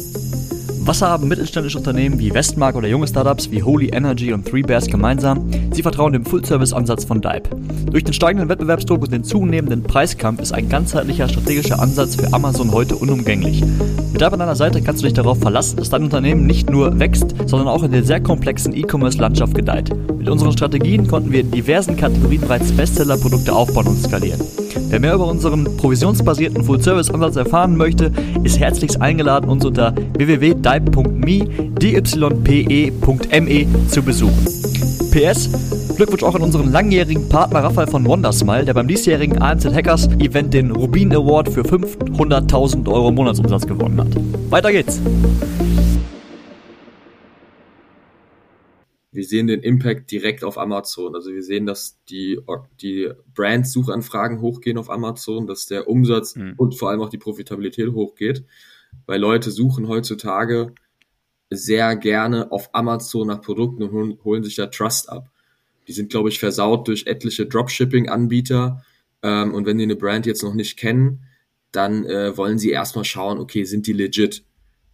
was 0.89 1.03
haben 1.03 1.29
mittelständische 1.29 1.77
Unternehmen 1.77 2.19
wie 2.19 2.33
Westmark 2.33 2.75
oder 2.75 2.89
junge 2.89 3.07
Startups 3.07 3.51
wie 3.51 3.63
Holy 3.63 3.89
Energy 3.89 4.33
und 4.33 4.49
Three 4.49 4.63
Bears 4.63 4.87
gemeinsam? 4.87 5.51
Sie 5.71 5.83
vertrauen 5.83 6.15
dem 6.15 6.25
Full-Service-Ansatz 6.25 7.05
von 7.05 7.21
Dive. 7.21 7.43
Durch 7.91 8.05
den 8.05 8.15
steigenden 8.15 8.49
Wettbewerbsdruck 8.49 9.03
und 9.03 9.13
den 9.13 9.23
zunehmenden 9.23 9.83
Preiskampf 9.83 10.41
ist 10.41 10.53
ein 10.53 10.71
ganzheitlicher 10.71 11.29
strategischer 11.29 11.79
Ansatz 11.79 12.17
für 12.17 12.33
Amazon 12.33 12.73
heute 12.73 12.97
unumgänglich. 12.97 13.63
Mit 14.13 14.23
Dive 14.23 14.33
an 14.33 14.39
deiner 14.39 14.57
Seite 14.57 14.81
kannst 14.81 15.03
du 15.03 15.07
dich 15.07 15.15
darauf 15.15 15.39
verlassen, 15.39 15.77
dass 15.77 15.91
dein 15.91 16.05
Unternehmen 16.05 16.47
nicht 16.47 16.71
nur 16.71 16.99
wächst, 16.99 17.35
sondern 17.45 17.69
auch 17.69 17.83
in 17.83 17.93
der 17.93 18.03
sehr 18.03 18.23
komplexen 18.23 18.75
E-Commerce-Landschaft 18.75 19.55
gedeiht. 19.55 19.91
Mit 20.17 20.31
unseren 20.31 20.53
Strategien 20.53 21.07
konnten 21.07 21.33
wir 21.33 21.41
in 21.41 21.51
diversen 21.51 21.99
Kategorien 21.99 22.41
bereits 22.41 22.73
Bestseller-Produkte 22.73 23.53
aufbauen 23.53 23.89
und 23.89 23.99
skalieren. 23.99 24.41
Wer 24.91 25.01
mehr 25.01 25.15
über 25.15 25.27
unseren 25.27 25.65
provisionsbasierten 25.77 26.65
Full-Service-Ansatz 26.65 27.37
erfahren 27.37 27.77
möchte, 27.77 28.11
ist 28.43 28.59
herzlichst 28.59 29.01
eingeladen, 29.03 29.51
uns 29.51 29.65
unter 29.65 29.95
www.dype.me, 30.17 30.78
dype.me 30.81 32.19
zu 33.89 34.03
besuchen. 34.03 34.45
PS, 35.11 35.97
Glückwunsch 35.97 36.23
auch 36.23 36.35
an 36.35 36.43
unseren 36.43 36.71
langjährigen 36.71 37.29
Partner 37.29 37.65
Raphael 37.65 37.89
von 37.89 38.05
Wondersmile, 38.07 38.65
der 38.65 38.75
beim 38.75 38.89
diesjährigen 38.89 39.39
ANZ 39.41 39.67
Hackers 39.67 40.09
Event 40.19 40.55
den 40.55 40.71
Rubin 40.71 41.15
Award 41.15 41.49
für 41.49 41.63
500.000 41.63 42.89
Euro 42.93 43.11
Monatsumsatz 43.11 43.67
gewonnen 43.67 44.01
hat. 44.01 44.09
Weiter 44.51 44.71
geht's! 44.73 45.01
wir 49.19 49.25
sehen 49.25 49.49
den 49.49 49.63
Impact 49.63 50.13
direkt 50.13 50.45
auf 50.45 50.59
Amazon. 50.59 51.17
Also 51.17 51.33
wir 51.33 51.43
sehen, 51.43 51.67
dass 51.67 51.99
die, 52.09 52.39
die 52.81 53.11
Brand-Suchanfragen 53.35 54.41
hochgehen 54.41 54.79
auf 54.79 54.91
Amazon, 54.91 55.49
dass 55.49 55.67
der 55.67 55.89
Umsatz 55.89 56.37
mhm. 56.37 56.55
und 56.57 56.77
vor 56.77 56.91
allem 56.91 57.01
auch 57.01 57.09
die 57.09 57.19
Profitabilität 57.19 57.93
hochgeht, 57.93 58.45
weil 59.07 59.21
Leute 59.21 59.51
suchen 59.51 59.89
heutzutage 59.89 60.75
sehr 61.51 61.97
gerne 61.97 62.53
auf 62.53 62.75
Amazon 62.75 63.29
nach 63.29 63.41
Produkten 63.41 63.83
und 63.83 64.25
holen, 64.25 64.45
sich 64.45 64.57
da 64.57 64.67
Trust 64.67 65.09
ab. 65.09 65.31
Die 65.87 65.93
sind, 65.93 66.11
glaube 66.11 66.29
ich, 66.29 66.39
versaut 66.39 66.87
durch 66.89 67.07
etliche 67.07 67.47
Dropshipping-Anbieter. 67.47 68.85
Ähm, 69.23 69.55
und 69.55 69.65
wenn 69.65 69.79
die 69.79 69.85
eine 69.85 69.97
Brand 69.97 70.27
jetzt 70.27 70.43
noch 70.43 70.55
nicht 70.55 70.77
kennen, 70.77 71.25
dann 71.73 72.05
äh, 72.05 72.37
wollen 72.37 72.59
sie 72.59 72.71
erstmal 72.71 73.05
schauen, 73.05 73.39
okay, 73.39 73.65
sind 73.65 73.87
die 73.87 73.93
legit? 73.93 74.45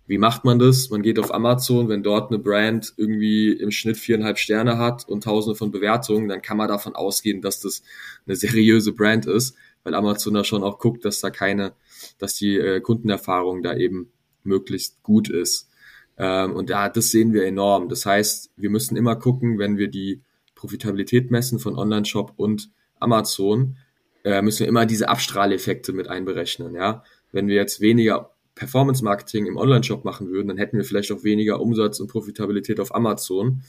Wie 0.06 0.18
macht 0.18 0.44
man 0.44 0.58
das? 0.58 0.90
Man 0.90 1.02
geht 1.02 1.18
auf 1.18 1.32
Amazon, 1.32 1.88
wenn 1.88 2.02
dort 2.02 2.30
eine 2.30 2.38
Brand 2.38 2.92
irgendwie 2.96 3.52
im 3.52 3.70
Schnitt 3.70 3.96
viereinhalb 3.96 4.38
Sterne 4.38 4.76
hat 4.76 5.08
und 5.08 5.24
tausende 5.24 5.56
von 5.56 5.70
Bewertungen, 5.70 6.28
dann 6.28 6.42
kann 6.42 6.58
man 6.58 6.68
davon 6.68 6.94
ausgehen, 6.94 7.40
dass 7.40 7.60
das 7.60 7.82
eine 8.26 8.36
seriöse 8.36 8.92
Brand 8.92 9.26
ist, 9.26 9.56
weil 9.84 9.94
Amazon 9.94 10.34
da 10.34 10.42
schon 10.42 10.64
auch 10.64 10.78
guckt, 10.78 11.04
dass 11.04 11.20
da 11.20 11.30
keine, 11.30 11.72
dass 12.18 12.34
die 12.34 12.56
äh, 12.56 12.80
Kundenerfahrung 12.80 13.62
da 13.62 13.76
eben 13.76 14.10
möglichst 14.42 15.02
gut 15.02 15.28
ist. 15.28 15.68
Ähm, 16.16 16.54
und 16.54 16.70
da, 16.70 16.88
das 16.88 17.10
sehen 17.10 17.32
wir 17.32 17.44
enorm. 17.44 17.88
Das 17.88 18.06
heißt, 18.06 18.50
wir 18.56 18.70
müssen 18.70 18.96
immer 18.96 19.16
gucken, 19.16 19.58
wenn 19.58 19.78
wir 19.78 19.88
die 19.88 20.22
Profitabilität 20.54 21.30
messen 21.30 21.58
von 21.58 21.76
Online-Shop 21.76 22.32
und 22.36 22.70
Amazon, 22.98 23.76
äh, 24.24 24.40
müssen 24.40 24.60
wir 24.60 24.68
immer 24.68 24.86
diese 24.86 25.08
Abstrahleffekte 25.08 25.92
mit 25.92 26.08
einberechnen. 26.08 26.74
Ja? 26.74 27.04
Wenn 27.32 27.48
wir 27.48 27.56
jetzt 27.56 27.80
weniger 27.80 28.30
Performance-Marketing 28.54 29.46
im 29.46 29.56
Online-Shop 29.56 30.04
machen 30.04 30.30
würden, 30.30 30.48
dann 30.48 30.56
hätten 30.56 30.76
wir 30.76 30.84
vielleicht 30.84 31.12
auch 31.12 31.24
weniger 31.24 31.60
Umsatz 31.60 32.00
und 32.00 32.08
Profitabilität 32.08 32.80
auf 32.80 32.94
Amazon. 32.94 33.62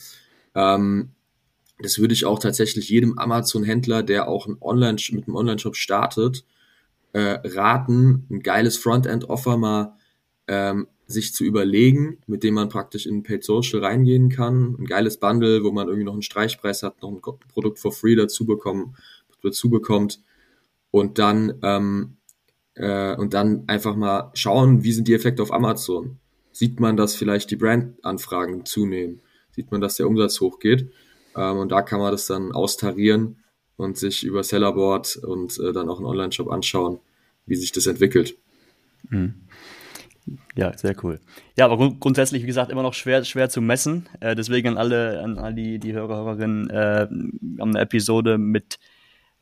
Ähm, 0.53 1.09
das 1.79 1.99
würde 1.99 2.13
ich 2.13 2.25
auch 2.25 2.39
tatsächlich 2.39 2.89
jedem 2.89 3.17
Amazon-Händler, 3.17 4.03
der 4.03 4.27
auch 4.27 4.47
ein 4.47 4.57
Online 4.61 4.97
mit 5.11 5.27
einem 5.27 5.35
Online-Shop 5.35 5.75
startet, 5.75 6.45
äh, 7.13 7.39
raten, 7.43 8.25
ein 8.29 8.41
geiles 8.41 8.77
Frontend-Offer 8.77 9.57
mal 9.57 9.95
ähm, 10.47 10.87
sich 11.07 11.33
zu 11.33 11.43
überlegen, 11.43 12.17
mit 12.27 12.43
dem 12.43 12.55
man 12.55 12.69
praktisch 12.69 13.05
in 13.05 13.23
Paid 13.23 13.43
Social 13.43 13.83
reingehen 13.83 14.29
kann. 14.29 14.75
Ein 14.79 14.85
geiles 14.85 15.17
Bundle, 15.17 15.63
wo 15.63 15.71
man 15.71 15.87
irgendwie 15.87 16.05
noch 16.05 16.13
einen 16.13 16.21
Streichpreis 16.21 16.83
hat, 16.83 17.01
noch 17.01 17.11
ein 17.11 17.21
Produkt 17.21 17.79
for 17.79 17.91
free 17.91 18.15
dazu 18.15 18.45
bekommen, 18.45 18.95
dazu 19.43 19.69
bekommt 19.69 20.21
und 20.91 21.19
dann 21.19 21.53
ähm, 21.61 22.17
äh, 22.75 23.15
und 23.15 23.33
dann 23.33 23.63
einfach 23.67 23.95
mal 23.95 24.31
schauen, 24.33 24.83
wie 24.83 24.91
sind 24.91 25.07
die 25.07 25.13
Effekte 25.13 25.43
auf 25.43 25.53
Amazon. 25.53 26.17
Sieht 26.51 26.79
man, 26.79 26.97
dass 26.97 27.15
vielleicht 27.15 27.51
die 27.51 27.55
Brandanfragen 27.55 28.65
zunehmen? 28.65 29.21
Sieht 29.51 29.71
man, 29.71 29.81
dass 29.81 29.95
der 29.95 30.07
Umsatz 30.07 30.39
hochgeht? 30.41 30.91
Ähm, 31.35 31.57
und 31.57 31.71
da 31.71 31.81
kann 31.81 31.99
man 31.99 32.11
das 32.11 32.27
dann 32.27 32.51
austarieren 32.51 33.43
und 33.77 33.97
sich 33.97 34.23
über 34.23 34.43
Sellerboard 34.43 35.17
und 35.17 35.59
äh, 35.59 35.73
dann 35.73 35.89
auch 35.89 35.97
einen 35.97 36.07
Online-Shop 36.07 36.49
anschauen, 36.49 36.99
wie 37.45 37.55
sich 37.55 37.71
das 37.71 37.87
entwickelt. 37.87 38.35
Mhm. 39.09 39.35
Ja, 40.55 40.75
sehr 40.75 40.95
cool. 41.03 41.19
Ja, 41.55 41.65
aber 41.65 41.77
grund 41.77 41.99
grundsätzlich, 41.99 42.41
wie 42.41 42.47
gesagt, 42.47 42.71
immer 42.71 42.81
noch 42.81 42.95
schwer, 42.95 43.23
schwer 43.23 43.49
zu 43.49 43.61
messen. 43.61 44.09
Äh, 44.21 44.35
deswegen 44.35 44.69
an 44.69 44.77
alle, 44.77 45.21
an 45.21 45.37
all 45.37 45.53
die, 45.53 45.77
die 45.79 45.93
Hörer, 45.93 46.15
Hörerinnen, 46.15 46.69
äh, 46.69 47.07
wir 47.09 47.61
haben 47.61 47.69
eine 47.69 47.81
Episode 47.81 48.37
mit, 48.39 48.79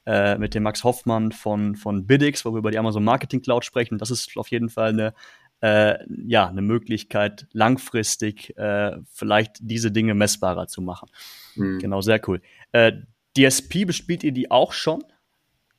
äh, 0.06 0.38
mit 0.38 0.56
dem 0.56 0.64
Max 0.64 0.84
Hoffmann 0.84 1.32
von, 1.32 1.76
von 1.76 2.06
Biddix, 2.06 2.44
wo 2.44 2.52
wir 2.52 2.58
über 2.58 2.72
die 2.72 2.78
Amazon 2.78 3.04
Marketing 3.04 3.42
Cloud 3.42 3.64
sprechen. 3.64 3.98
Das 3.98 4.12
ist 4.12 4.36
auf 4.36 4.50
jeden 4.50 4.70
Fall 4.70 4.90
eine, 4.90 5.14
äh, 5.62 6.04
ja, 6.28 6.48
eine 6.50 6.62
Möglichkeit, 6.62 7.48
langfristig 7.54 8.58
äh, 8.58 8.98
vielleicht 9.10 9.60
diese 9.62 9.92
Dinge 9.92 10.16
messbarer 10.16 10.68
zu 10.68 10.82
machen. 10.82 11.08
Mhm. 11.56 11.80
Genau, 11.80 12.02
sehr 12.02 12.22
cool. 12.28 12.42
Äh, 12.72 12.94
DSP 13.38 13.86
bespielt 13.86 14.24
ihr 14.24 14.32
die 14.32 14.52
auch 14.52 14.74
schon? 14.74 15.04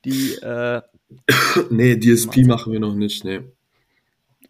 Die, 0.03 0.33
äh, 0.35 0.81
nee, 1.69 1.97
DSP 1.97 2.45
machen 2.45 2.73
wir 2.73 2.79
noch 2.79 2.95
nicht, 2.95 3.23
nee. 3.23 3.41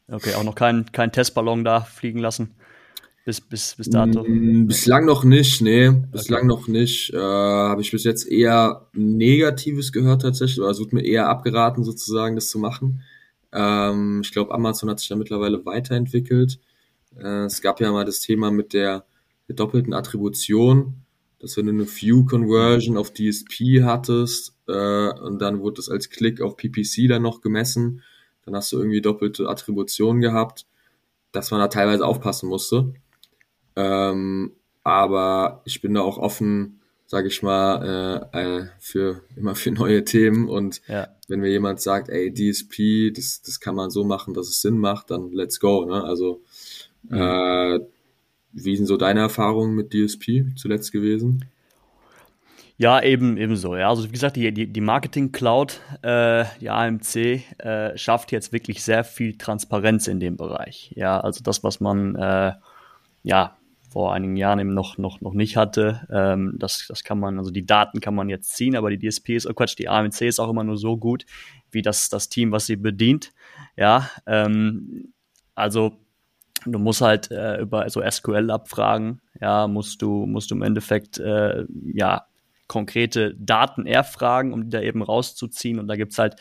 Okay, 0.08 0.36
auch 0.36 0.44
noch 0.44 0.56
keinen 0.56 0.92
kein 0.92 1.12
Testballon 1.12 1.64
da 1.64 1.82
fliegen 1.82 2.20
lassen. 2.20 2.56
Bis, 3.26 3.42
bis, 3.42 3.74
bis 3.76 3.90
dato? 3.90 4.24
Mm, 4.24 4.68
bislang 4.68 5.06
noch 5.06 5.24
nicht, 5.24 5.60
nee. 5.62 5.90
Bislang 5.90 6.42
okay. 6.42 6.48
noch 6.48 6.68
nicht. 6.68 7.12
Äh, 7.12 7.18
Habe 7.18 7.82
ich 7.82 7.90
bis 7.90 8.04
jetzt 8.04 8.28
eher 8.28 8.88
Negatives 8.94 9.92
gehört 9.92 10.22
tatsächlich. 10.22 10.64
Also 10.64 10.84
wird 10.84 10.94
mir 10.94 11.04
eher 11.04 11.28
abgeraten, 11.28 11.84
sozusagen, 11.84 12.36
das 12.36 12.50
zu 12.50 12.60
machen. 12.60 13.02
Ähm, 13.52 14.22
ich 14.24 14.32
glaube, 14.32 14.54
Amazon 14.54 14.92
hat 14.92 15.00
sich 15.00 15.10
da 15.10 15.16
mittlerweile 15.16 15.66
weiterentwickelt. 15.66 16.60
Äh, 17.18 17.46
es 17.46 17.64
gab 17.64 17.82
ja 17.82 17.92
mal 17.92 18.06
das 18.06 18.20
Thema 18.20 18.52
mit 18.52 18.74
der, 18.74 19.06
der 19.48 19.56
doppelten 19.56 19.96
Attribution, 19.96 21.05
dass 21.46 21.58
wenn 21.58 21.68
du 21.68 21.74
eine 21.74 21.86
View-Conversion 21.86 22.98
auf 22.98 23.14
DSP 23.14 23.84
hattest 23.84 24.58
äh, 24.68 25.10
und 25.12 25.40
dann 25.40 25.60
wurde 25.60 25.76
das 25.76 25.90
als 25.90 26.10
Klick 26.10 26.42
auf 26.42 26.58
PPC 26.58 27.08
dann 27.08 27.22
noch 27.22 27.42
gemessen, 27.42 28.02
dann 28.46 28.56
hast 28.56 28.72
du 28.72 28.80
irgendwie 28.80 29.00
doppelte 29.00 29.48
Attribution 29.48 30.22
gehabt, 30.22 30.66
dass 31.32 31.52
man 31.52 31.60
da 31.60 31.68
teilweise 31.68 32.04
aufpassen 32.04 32.50
musste. 32.50 32.96
Ähm, 33.76 34.54
aber 34.84 35.62
ich 35.66 35.82
bin 35.82 35.94
da 35.94 36.02
auch 36.02 36.18
offen, 36.18 36.82
sage 37.06 37.28
ich 37.28 37.44
mal, 37.44 38.28
äh, 38.34 38.42
äh, 38.42 38.66
für 38.80 39.22
immer 39.36 39.54
für 39.54 39.70
neue 39.70 40.04
Themen. 40.04 40.50
Und 40.50 40.82
ja. 40.88 41.10
wenn 41.28 41.42
mir 41.42 41.52
jemand 41.52 41.80
sagt, 41.80 42.10
ey, 42.10 42.34
DSP, 42.34 43.14
das, 43.16 43.44
das 43.44 43.60
kann 43.60 43.76
man 43.76 43.92
so 43.92 44.04
machen, 44.04 44.34
dass 44.34 44.48
es 44.48 44.62
Sinn 44.62 44.80
macht, 44.80 45.12
dann 45.12 45.32
let's 45.32 45.60
go. 45.60 45.86
Ne? 45.86 46.04
Also 46.04 46.42
mhm. 47.04 47.18
äh, 47.22 47.80
wie 48.56 48.76
sind 48.76 48.86
so 48.86 48.98
deine 48.98 49.20
Erfahrungen 49.20 49.76
mit 49.76 49.94
DSP 49.94 50.56
zuletzt 50.56 50.92
gewesen? 50.92 51.46
Ja, 52.78 53.02
eben, 53.02 53.38
ebenso. 53.38 53.76
Ja, 53.78 53.90
also 53.90 54.04
wie 54.04 54.12
gesagt, 54.12 54.36
die, 54.36 54.54
die, 54.54 54.68
die 54.68 54.82
Marketing 54.82 55.32
Cloud, 55.32 55.80
äh, 56.02 56.44
die 56.60 56.70
AMC, 56.70 57.16
äh, 57.60 57.98
schafft 57.98 58.34
jetzt 58.34 58.52
wirklich 58.52 58.84
sehr 58.84 59.06
viel 59.06 59.38
Transparenz 59.38 60.08
in 60.08 60.20
dem 60.20 60.36
Bereich. 60.36 60.92
Ja, 60.96 61.20
also 61.22 61.42
das, 61.42 61.64
was 61.64 61.80
man 61.80 62.16
äh, 62.16 62.54
ja 63.24 63.58
vor 63.90 64.14
einigen 64.14 64.36
Jahren 64.36 64.60
eben 64.60 64.74
noch, 64.74 64.98
noch, 64.98 65.22
noch 65.22 65.34
nicht 65.34 65.56
hatte, 65.56 66.06
ähm, 66.12 66.56
das, 66.60 66.86
das 66.90 67.06
kann 67.06 67.18
man, 67.18 67.38
also 67.38 67.50
die 67.50 67.66
Daten 67.66 68.02
kann 68.02 68.14
man 68.14 68.28
jetzt 68.28 68.54
ziehen, 68.54 68.76
aber 68.76 68.90
die 68.90 69.00
DSP 69.00 69.30
ist, 69.38 69.48
oh 69.48 69.54
Quatsch, 69.54 69.78
die 69.80 69.88
AMC 69.88 70.20
ist 70.24 70.40
auch 70.40 70.50
immer 70.50 70.66
nur 70.66 70.76
so 70.76 70.98
gut, 70.98 71.26
wie 71.72 71.82
das, 71.82 72.10
das 72.10 72.28
Team, 72.28 72.52
was 72.52 72.66
sie 72.66 72.76
bedient. 72.76 73.32
Ja, 73.78 74.10
ähm, 74.26 75.14
also 75.56 75.94
du 76.66 76.80
musst 76.80 77.02
halt 77.02 77.32
äh, 77.32 77.60
über 77.62 77.90
so 77.90 78.02
SQL 78.02 78.50
abfragen, 78.52 79.22
ja, 79.40 79.68
musst 79.68 80.02
du, 80.02 80.26
musst 80.26 80.52
du 80.52 80.56
im 80.56 80.62
Endeffekt, 80.62 81.20
äh, 81.20 81.66
ja, 81.94 82.28
konkrete 82.68 83.36
Daten 83.36 83.86
erfragen, 83.86 84.54
um 84.54 84.64
die 84.64 84.70
da 84.70 84.82
eben 84.82 85.04
rauszuziehen. 85.04 85.80
Und 85.80 85.88
da 85.88 85.96
gibt's 85.96 86.18
halt, 86.18 86.36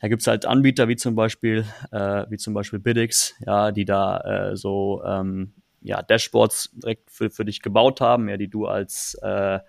da 0.00 0.08
gibt's 0.08 0.26
halt 0.26 0.46
Anbieter 0.46 0.88
wie 0.88 0.96
zum 0.96 1.14
Beispiel, 1.14 1.64
äh, 1.90 2.24
wie 2.28 2.36
zum 2.36 2.54
Beispiel 2.54 2.78
Biddix, 2.78 3.34
ja, 3.44 3.72
die 3.72 3.84
da 3.84 4.18
äh, 4.20 4.56
so 4.56 5.02
ähm, 5.04 5.52
ja, 5.82 6.02
Dashboards 6.02 6.70
direkt 6.74 7.10
für, 7.10 7.30
für 7.30 7.44
dich 7.44 7.62
gebaut 7.62 8.00
haben, 8.00 8.28
ja, 8.28 8.36
die 8.36 8.48
du 8.48 8.66
als 8.66 9.14
äh, 9.22 9.60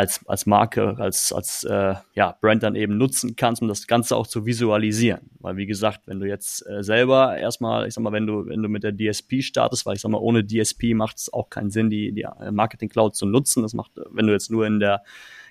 als, 0.00 0.26
als 0.26 0.46
Marke, 0.46 0.96
als, 0.98 1.30
als 1.30 1.62
äh, 1.64 1.94
ja, 2.14 2.34
Brand 2.40 2.62
dann 2.62 2.74
eben 2.74 2.96
nutzen 2.96 3.36
kannst, 3.36 3.60
um 3.60 3.68
das 3.68 3.86
Ganze 3.86 4.16
auch 4.16 4.26
zu 4.26 4.46
visualisieren. 4.46 5.28
Weil 5.40 5.58
wie 5.58 5.66
gesagt, 5.66 6.06
wenn 6.06 6.20
du 6.20 6.26
jetzt 6.26 6.66
äh, 6.66 6.82
selber 6.82 7.36
erstmal, 7.36 7.86
ich 7.86 7.92
sag 7.92 8.02
mal, 8.02 8.12
wenn 8.12 8.26
du, 8.26 8.46
wenn 8.46 8.62
du 8.62 8.70
mit 8.70 8.82
der 8.82 8.96
DSP 8.96 9.42
startest, 9.42 9.84
weil 9.84 9.96
ich 9.96 10.00
sag 10.00 10.10
mal, 10.10 10.16
ohne 10.16 10.42
DSP 10.42 10.94
macht 10.94 11.18
es 11.18 11.30
auch 11.30 11.50
keinen 11.50 11.70
Sinn, 11.70 11.90
die, 11.90 12.12
die 12.12 12.22
äh, 12.22 12.50
Marketing 12.50 12.88
Cloud 12.88 13.14
zu 13.14 13.26
nutzen. 13.26 13.62
Das 13.62 13.74
macht, 13.74 13.90
wenn 14.10 14.26
du 14.26 14.32
jetzt 14.32 14.50
nur 14.50 14.66
in 14.66 14.80
der 14.80 15.02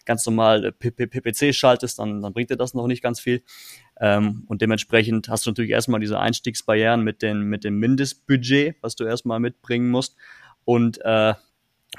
ganz 0.03 0.25
normal 0.25 0.71
PPC 0.71 1.53
schaltest, 1.53 1.99
dann, 1.99 2.23
dann 2.23 2.33
bringt 2.33 2.49
dir 2.49 2.57
das 2.57 2.73
noch 2.73 2.87
nicht 2.87 3.03
ganz 3.03 3.19
viel. 3.19 3.43
Ähm, 4.01 4.45
und 4.47 4.63
dementsprechend 4.63 5.29
hast 5.29 5.45
du 5.45 5.51
natürlich 5.51 5.69
erstmal 5.69 5.99
diese 5.99 6.19
Einstiegsbarrieren 6.19 7.03
mit, 7.03 7.21
den, 7.21 7.41
mit 7.43 7.63
dem 7.63 7.77
Mindestbudget, 7.77 8.77
was 8.81 8.95
du 8.95 9.03
erstmal 9.03 9.39
mitbringen 9.39 9.91
musst. 9.91 10.15
Und 10.65 10.99
äh, 11.05 11.35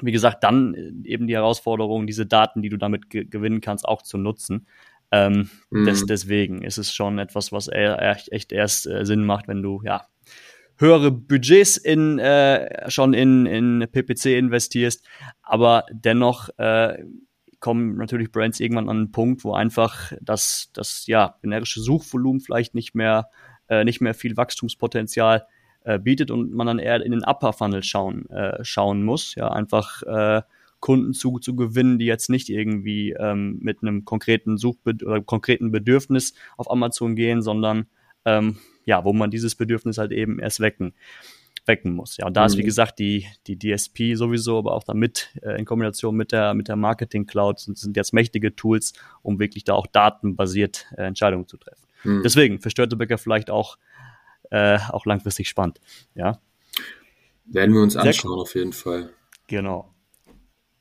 wie 0.01 0.11
gesagt, 0.11 0.43
dann 0.43 0.73
äh, 0.73 0.91
eben 1.09 1.27
die 1.27 1.35
Herausforderung, 1.35 2.07
diese 2.07 2.25
Daten, 2.25 2.61
die 2.61 2.69
du 2.69 2.77
damit 2.77 3.09
ge 3.09 3.25
gewinnen 3.25 3.61
kannst, 3.61 3.87
auch 3.87 4.01
zu 4.01 4.17
nutzen. 4.17 4.67
Ähm, 5.11 5.49
mhm. 5.69 5.85
des, 5.85 6.05
deswegen 6.05 6.63
ist 6.63 6.77
es 6.77 6.93
schon 6.93 7.19
etwas, 7.19 7.51
was 7.51 7.67
echt, 7.67 8.53
erst 8.53 8.87
äh, 8.87 9.05
Sinn 9.05 9.25
macht, 9.25 9.47
wenn 9.49 9.61
du 9.61 9.81
ja 9.83 10.05
höhere 10.77 11.11
Budgets 11.11 11.77
in 11.77 12.17
äh, 12.17 12.89
schon 12.89 13.13
in, 13.13 13.45
in 13.45 13.87
PPC 13.91 14.37
investierst, 14.37 15.05
aber 15.43 15.85
dennoch 15.91 16.49
äh, 16.57 17.03
kommen 17.59 17.97
natürlich 17.97 18.31
Brands 18.31 18.59
irgendwann 18.59 18.89
an 18.89 18.97
einen 18.97 19.11
Punkt, 19.11 19.43
wo 19.43 19.53
einfach 19.53 20.13
das, 20.21 20.69
das 20.73 21.05
ja 21.07 21.35
generische 21.41 21.81
Suchvolumen 21.81 22.41
vielleicht 22.41 22.73
nicht 22.73 22.95
mehr 22.95 23.29
äh, 23.67 23.85
nicht 23.85 24.01
mehr 24.01 24.13
viel 24.13 24.35
Wachstumspotenzial 24.35 25.45
äh, 25.83 25.99
bietet 25.99 26.31
und 26.31 26.53
man 26.53 26.67
dann 26.67 26.79
eher 26.79 27.03
in 27.03 27.11
den 27.11 27.23
Upper 27.23 27.53
Funnel 27.53 27.83
schauen, 27.83 28.29
äh, 28.29 28.63
schauen 28.63 29.03
muss. 29.03 29.35
Ja, 29.35 29.49
einfach 29.49 30.03
äh, 30.03 30.41
Kunden 30.79 31.13
zu, 31.13 31.39
zu 31.39 31.55
gewinnen, 31.55 31.99
die 31.99 32.05
jetzt 32.05 32.29
nicht 32.29 32.49
irgendwie 32.49 33.11
ähm, 33.11 33.59
mit 33.61 33.81
einem 33.81 34.03
konkreten 34.03 34.57
Suchbed 34.57 35.03
oder 35.03 35.21
konkreten 35.21 35.71
Bedürfnis 35.71 36.33
auf 36.57 36.69
Amazon 36.69 37.15
gehen, 37.15 37.41
sondern 37.41 37.87
ähm, 38.25 38.57
ja, 38.85 39.05
wo 39.05 39.13
man 39.13 39.31
dieses 39.31 39.55
Bedürfnis 39.55 39.97
halt 39.97 40.11
eben 40.11 40.39
erst 40.39 40.59
wecken 40.59 40.93
wecken 41.67 41.93
muss. 41.93 42.17
Ja, 42.17 42.25
und 42.25 42.35
da 42.35 42.41
mhm. 42.41 42.47
ist 42.47 42.57
wie 42.57 42.63
mhm. 42.63 42.65
gesagt 42.65 42.99
die 42.99 43.27
die 43.47 43.57
DSP 43.57 44.15
sowieso, 44.15 44.57
aber 44.57 44.73
auch 44.73 44.83
damit 44.83 45.29
äh, 45.43 45.59
in 45.59 45.65
Kombination 45.65 46.15
mit 46.15 46.31
der 46.31 46.53
mit 46.53 46.67
der 46.67 46.75
Marketing 46.75 47.27
Cloud 47.27 47.59
sind, 47.59 47.77
sind 47.77 47.95
jetzt 47.95 48.13
mächtige 48.13 48.55
Tools, 48.55 48.93
um 49.21 49.39
wirklich 49.39 49.63
da 49.63 49.73
auch 49.73 49.87
datenbasiert 49.87 50.87
äh, 50.97 51.03
Entscheidungen 51.03 51.47
zu 51.47 51.57
treffen. 51.57 51.87
Mhm. 52.03 52.21
Deswegen 52.23 52.59
für 52.59 52.71
Störtebäcker 52.71 53.17
vielleicht 53.17 53.49
auch 53.51 53.77
äh, 54.51 54.77
auch 54.89 55.05
langfristig 55.05 55.49
spannend. 55.49 55.79
Ja. 56.13 56.39
Werden 57.45 57.73
wir 57.73 57.81
uns 57.81 57.95
anschauen, 57.95 58.33
cool. 58.33 58.41
auf 58.41 58.53
jeden 58.55 58.73
Fall. 58.73 59.09
Genau. 59.47 59.91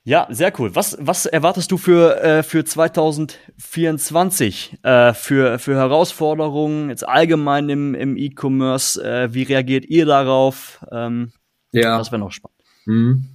Ja, 0.05 0.27
sehr 0.31 0.59
cool. 0.59 0.75
Was, 0.75 0.97
was 1.01 1.27
erwartest 1.27 1.71
du 1.71 1.77
für, 1.77 2.23
äh, 2.23 2.43
für 2.43 2.65
2024 2.65 4.79
äh, 4.83 5.13
für, 5.13 5.59
für 5.59 5.77
Herausforderungen 5.77 6.89
jetzt 6.89 7.07
allgemein 7.07 7.69
im, 7.69 7.95
im 7.95 8.17
E-Commerce? 8.17 8.99
Äh, 9.03 9.35
wie 9.35 9.43
reagiert 9.43 9.85
ihr 9.85 10.07
darauf? 10.07 10.83
Ähm, 10.91 11.33
ja. 11.73 11.99
Das 11.99 12.11
wäre 12.11 12.21
noch 12.21 12.33
spannend. 12.33 12.57
Mhm. 12.87 13.27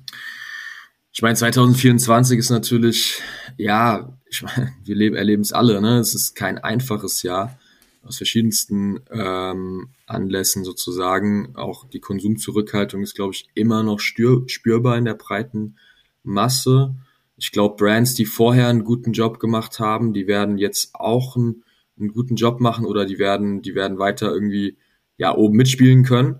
Ich 1.13 1.21
meine, 1.21 1.35
2024 1.35 2.39
ist 2.39 2.49
natürlich, 2.49 3.21
ja, 3.57 4.17
ich 4.29 4.41
meine, 4.41 4.73
wir 4.83 5.15
erleben 5.15 5.43
es 5.43 5.53
alle, 5.53 5.79
ne? 5.81 5.99
Es 5.99 6.15
ist 6.15 6.35
kein 6.35 6.57
einfaches 6.57 7.21
Jahr. 7.23 7.57
Aus 8.05 8.17
verschiedensten 8.17 9.01
ähm, 9.11 9.89
Anlässen 10.05 10.63
sozusagen. 10.63 11.55
Auch 11.55 11.87
die 11.89 11.99
Konsumzurückhaltung 11.99 13.01
ist, 13.01 13.15
glaube 13.15 13.33
ich, 13.33 13.47
immer 13.55 13.83
noch 13.83 13.99
spürbar 13.99 14.97
in 14.97 15.05
der 15.05 15.15
breiten 15.15 15.77
Masse. 16.23 16.95
Ich 17.37 17.51
glaube, 17.51 17.75
Brands, 17.75 18.13
die 18.13 18.25
vorher 18.25 18.67
einen 18.67 18.83
guten 18.83 19.11
Job 19.11 19.39
gemacht 19.39 19.79
haben, 19.79 20.13
die 20.13 20.27
werden 20.27 20.57
jetzt 20.57 20.95
auch 20.95 21.35
einen, 21.35 21.63
einen 21.99 22.09
guten 22.09 22.35
Job 22.35 22.61
machen 22.61 22.85
oder 22.85 23.05
die 23.05 23.19
werden, 23.19 23.61
die 23.61 23.75
werden 23.75 23.97
weiter 23.97 24.31
irgendwie 24.31 24.77
ja 25.17 25.35
oben 25.35 25.57
mitspielen 25.57 26.03
können. 26.03 26.39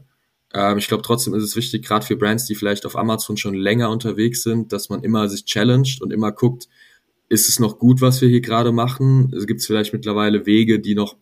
Ähm, 0.54 0.78
ich 0.78 0.88
glaube, 0.88 1.04
trotzdem 1.04 1.34
ist 1.34 1.44
es 1.44 1.56
wichtig, 1.56 1.86
gerade 1.86 2.06
für 2.06 2.16
Brands, 2.16 2.46
die 2.46 2.56
vielleicht 2.56 2.86
auf 2.86 2.96
Amazon 2.96 3.38
schon 3.38 3.56
länger 3.56 3.90
unterwegs 3.90 4.44
sind, 4.44 4.72
dass 4.72 4.90
man 4.90 5.04
immer 5.04 5.28
sich 5.28 5.46
challenged 5.46 6.02
und 6.02 6.14
immer 6.14 6.32
guckt, 6.32 6.68
ist 7.28 7.50
es 7.50 7.60
noch 7.60 7.80
gut, 7.80 8.02
was 8.02 8.22
wir 8.22 8.30
hier 8.30 8.42
gerade 8.42 8.72
machen? 8.72 9.34
Es 9.36 9.48
gibt 9.48 9.64
vielleicht 9.64 9.94
mittlerweile 9.94 10.46
Wege, 10.46 10.80
die 10.80 10.96
noch 10.96 11.18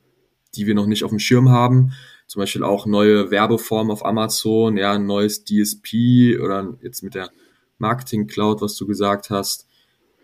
die 0.55 0.67
wir 0.67 0.75
noch 0.75 0.87
nicht 0.87 1.03
auf 1.03 1.11
dem 1.11 1.19
Schirm 1.19 1.49
haben. 1.49 1.93
Zum 2.27 2.39
Beispiel 2.39 2.63
auch 2.63 2.85
neue 2.85 3.31
Werbeformen 3.31 3.91
auf 3.91 4.05
Amazon, 4.05 4.77
ja, 4.77 4.93
ein 4.93 5.05
neues 5.05 5.43
DSP 5.43 6.39
oder 6.41 6.77
jetzt 6.81 7.03
mit 7.03 7.15
der 7.15 7.29
Marketing 7.77 8.27
Cloud, 8.27 8.61
was 8.61 8.75
du 8.75 8.87
gesagt 8.87 9.29
hast. 9.29 9.67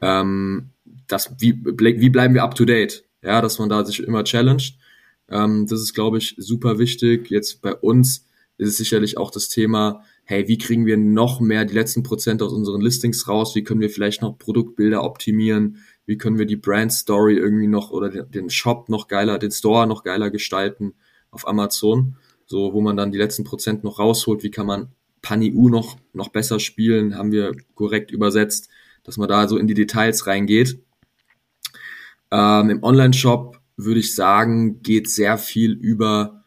Ähm, 0.02 0.70
das, 1.08 1.36
wie, 1.40 1.60
wie 1.64 2.10
bleiben 2.10 2.34
wir 2.34 2.44
up 2.44 2.56
to 2.56 2.66
date? 2.66 3.04
Ja, 3.22 3.42
dass 3.42 3.60
man 3.60 3.70
da 3.70 3.84
sich 3.84 4.02
immer 4.02 4.24
challenged. 4.24 4.78
Ähm, 5.30 5.68
das 5.68 5.82
ist, 5.82 5.94
glaube 5.94 6.18
ich, 6.18 6.36
super 6.38 6.80
wichtig. 6.80 7.30
Jetzt 7.30 7.62
bei 7.62 7.76
uns 7.76 8.26
ist 8.58 8.70
es 8.70 8.78
sicherlich 8.78 9.18
auch 9.18 9.32
das 9.32 9.50
Thema, 9.50 10.04
hey, 10.24 10.48
wie 10.48 10.58
kriegen 10.58 10.86
wir 10.86 10.98
noch 10.98 11.40
mehr 11.40 11.66
die 11.66 11.74
letzten 11.74 12.04
Prozent 12.04 12.42
aus 12.42 12.54
unseren 12.54 12.82
Listings 12.82 13.28
raus? 13.28 13.56
Wie 13.56 13.64
können 13.64 13.82
wir 13.82 13.90
vielleicht 13.90 14.22
noch 14.22 14.38
Produktbilder 14.38 15.04
optimieren? 15.04 15.84
Wie 16.10 16.18
können 16.18 16.40
wir 16.40 16.48
die 16.48 16.56
Brand 16.56 16.92
Story 16.92 17.38
irgendwie 17.38 17.68
noch 17.68 17.92
oder 17.92 18.10
den, 18.10 18.50
Shop 18.50 18.90
noch 18.90 19.08
geiler, 19.08 19.38
den 19.38 19.52
Store 19.52 19.86
noch 19.86 20.04
geiler 20.04 20.32
gestalten 20.32 20.96
auf 21.30 21.48
Amazon, 21.48 22.16
so 22.48 22.74
wo 22.74 22.82
man 22.82 22.98
dann 22.98 23.12
die 23.12 23.20
letzten 23.20 23.44
Prozent 23.44 23.84
noch 23.84 24.00
rausholt, 24.00 24.42
wie 24.42 24.50
kann 24.50 24.66
man 24.66 24.88
PanIU 25.22 25.70
noch, 25.70 25.98
noch 26.14 26.30
besser 26.30 26.60
spielen, 26.60 27.16
haben 27.16 27.32
wir 27.32 27.56
korrekt 27.76 28.10
übersetzt, 28.10 28.70
dass 29.04 29.18
man 29.18 29.30
da 29.30 29.48
so 29.48 29.60
in 29.60 29.68
die 29.68 29.76
Details 29.76 30.26
reingeht. 30.26 30.80
Ähm, 32.32 32.72
Im 32.72 32.82
Online-Shop 32.82 33.60
würde 33.78 34.00
ich 34.00 34.16
sagen, 34.16 34.82
geht 34.82 35.12
sehr 35.12 35.38
viel 35.38 35.74
über, 35.74 36.44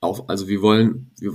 auf, 0.00 0.30
also 0.30 0.48
wir 0.48 0.62
wollen, 0.62 1.10
wir, 1.20 1.34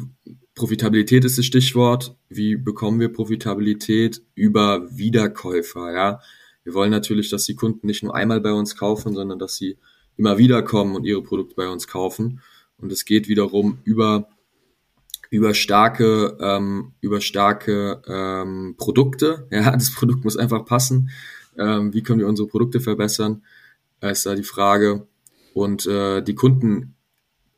Profitabilität 0.56 1.26
ist 1.26 1.38
das 1.38 1.46
Stichwort. 1.46 2.18
Wie 2.28 2.56
bekommen 2.56 3.00
wir 3.00 3.14
Profitabilität 3.14 4.24
über 4.34 4.88
Wiederkäufer? 4.98 5.94
Ja, 5.94 6.22
wir 6.64 6.74
wollen 6.74 6.92
natürlich, 6.92 7.30
dass 7.30 7.46
die 7.46 7.56
Kunden 7.56 7.88
nicht 7.88 8.04
nur 8.04 8.16
einmal 8.16 8.42
bei 8.42 8.52
uns 8.52 8.76
kaufen, 8.76 9.14
sondern 9.14 9.40
dass 9.40 9.56
sie 9.56 9.78
immer 10.18 10.38
wieder 10.38 10.62
kommen 10.62 10.96
und 10.96 11.06
ihre 11.06 11.24
Produkte 11.24 11.56
bei 11.56 11.68
uns 11.68 11.88
kaufen. 11.88 12.42
Und 12.78 12.92
es 12.92 13.06
geht 13.06 13.28
wiederum 13.28 13.80
über 13.84 14.28
über 15.30 15.54
starke 15.54 16.38
ähm, 16.42 16.92
über 17.00 17.22
starke 17.22 18.02
ähm, 18.08 18.76
Produkte. 18.78 19.48
Ja, 19.52 19.72
das 19.72 19.94
Produkt 19.94 20.24
muss 20.24 20.38
einfach 20.38 20.66
passen. 20.66 21.10
Ähm, 21.58 21.94
wie 21.94 22.04
können 22.04 22.20
wir 22.20 22.28
unsere 22.28 22.48
Produkte 22.48 22.80
verbessern? 22.80 23.44
Ist 24.02 24.26
da 24.26 24.36
die 24.36 24.44
Frage. 24.44 25.08
Und 25.54 25.86
äh, 25.86 26.22
die 26.22 26.36
Kunden 26.36 26.96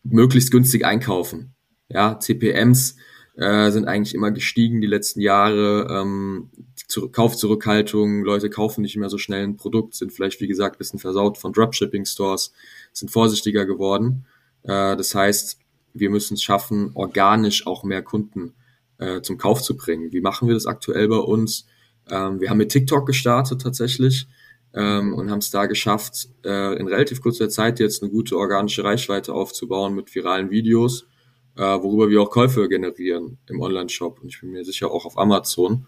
möglichst 0.03 0.51
günstig 0.51 0.85
einkaufen. 0.85 1.53
Ja, 1.89 2.19
CPMs 2.19 2.97
äh, 3.35 3.71
sind 3.71 3.87
eigentlich 3.87 4.13
immer 4.13 4.31
gestiegen 4.31 4.81
die 4.81 4.87
letzten 4.87 5.21
Jahre. 5.21 5.87
Ähm, 5.89 6.49
Zur 6.93 7.11
Kaufzurückhaltung, 7.11 8.23
Leute 8.23 8.51
kaufen 8.51 8.83
nicht 8.83 8.97
mehr 8.97 9.09
so 9.09 9.17
schnell 9.17 9.43
ein 9.43 9.57
Produkt, 9.57 9.95
sind 9.95 10.13
vielleicht, 10.13 10.39
wie 10.41 10.47
gesagt, 10.47 10.77
bisschen 10.77 10.99
versaut 10.99 11.39
von 11.39 11.51
Dropshipping-Stores, 11.51 12.53
sind 12.91 13.09
vorsichtiger 13.09 13.65
geworden. 13.65 14.27
Äh, 14.61 14.95
das 14.95 15.15
heißt, 15.15 15.57
wir 15.95 16.11
müssen 16.11 16.35
es 16.35 16.43
schaffen, 16.43 16.91
organisch 16.93 17.65
auch 17.65 17.83
mehr 17.83 18.03
Kunden 18.03 18.53
äh, 18.99 19.21
zum 19.21 19.39
Kauf 19.39 19.63
zu 19.63 19.75
bringen. 19.75 20.11
Wie 20.11 20.21
machen 20.21 20.47
wir 20.47 20.53
das 20.53 20.67
aktuell 20.67 21.07
bei 21.07 21.17
uns? 21.17 21.65
Ähm, 22.11 22.39
wir 22.39 22.51
haben 22.51 22.59
mit 22.59 22.71
TikTok 22.71 23.07
gestartet 23.07 23.63
tatsächlich 23.63 24.27
ähm, 24.75 25.15
und 25.15 25.31
haben 25.31 25.39
es 25.39 25.49
da 25.49 25.65
geschafft, 25.65 26.29
äh, 26.45 26.77
in 26.77 26.87
relativ 26.87 27.23
kurzer 27.23 27.49
Zeit 27.49 27.79
jetzt 27.79 28.03
eine 28.03 28.11
gute 28.11 28.37
organische 28.37 28.83
Reichweite 28.83 29.33
aufzubauen 29.33 29.95
mit 29.95 30.13
viralen 30.13 30.51
Videos 30.51 31.07
worüber 31.55 32.09
wir 32.09 32.19
auch 32.19 32.31
Käufe 32.31 32.67
generieren 32.67 33.37
im 33.47 33.61
Online-Shop 33.61 34.19
und 34.23 34.29
ich 34.29 34.41
bin 34.41 34.49
mir 34.53 34.65
sicher 34.65 34.89
auch 34.89 35.05
auf 35.05 35.19
Amazon. 35.19 35.85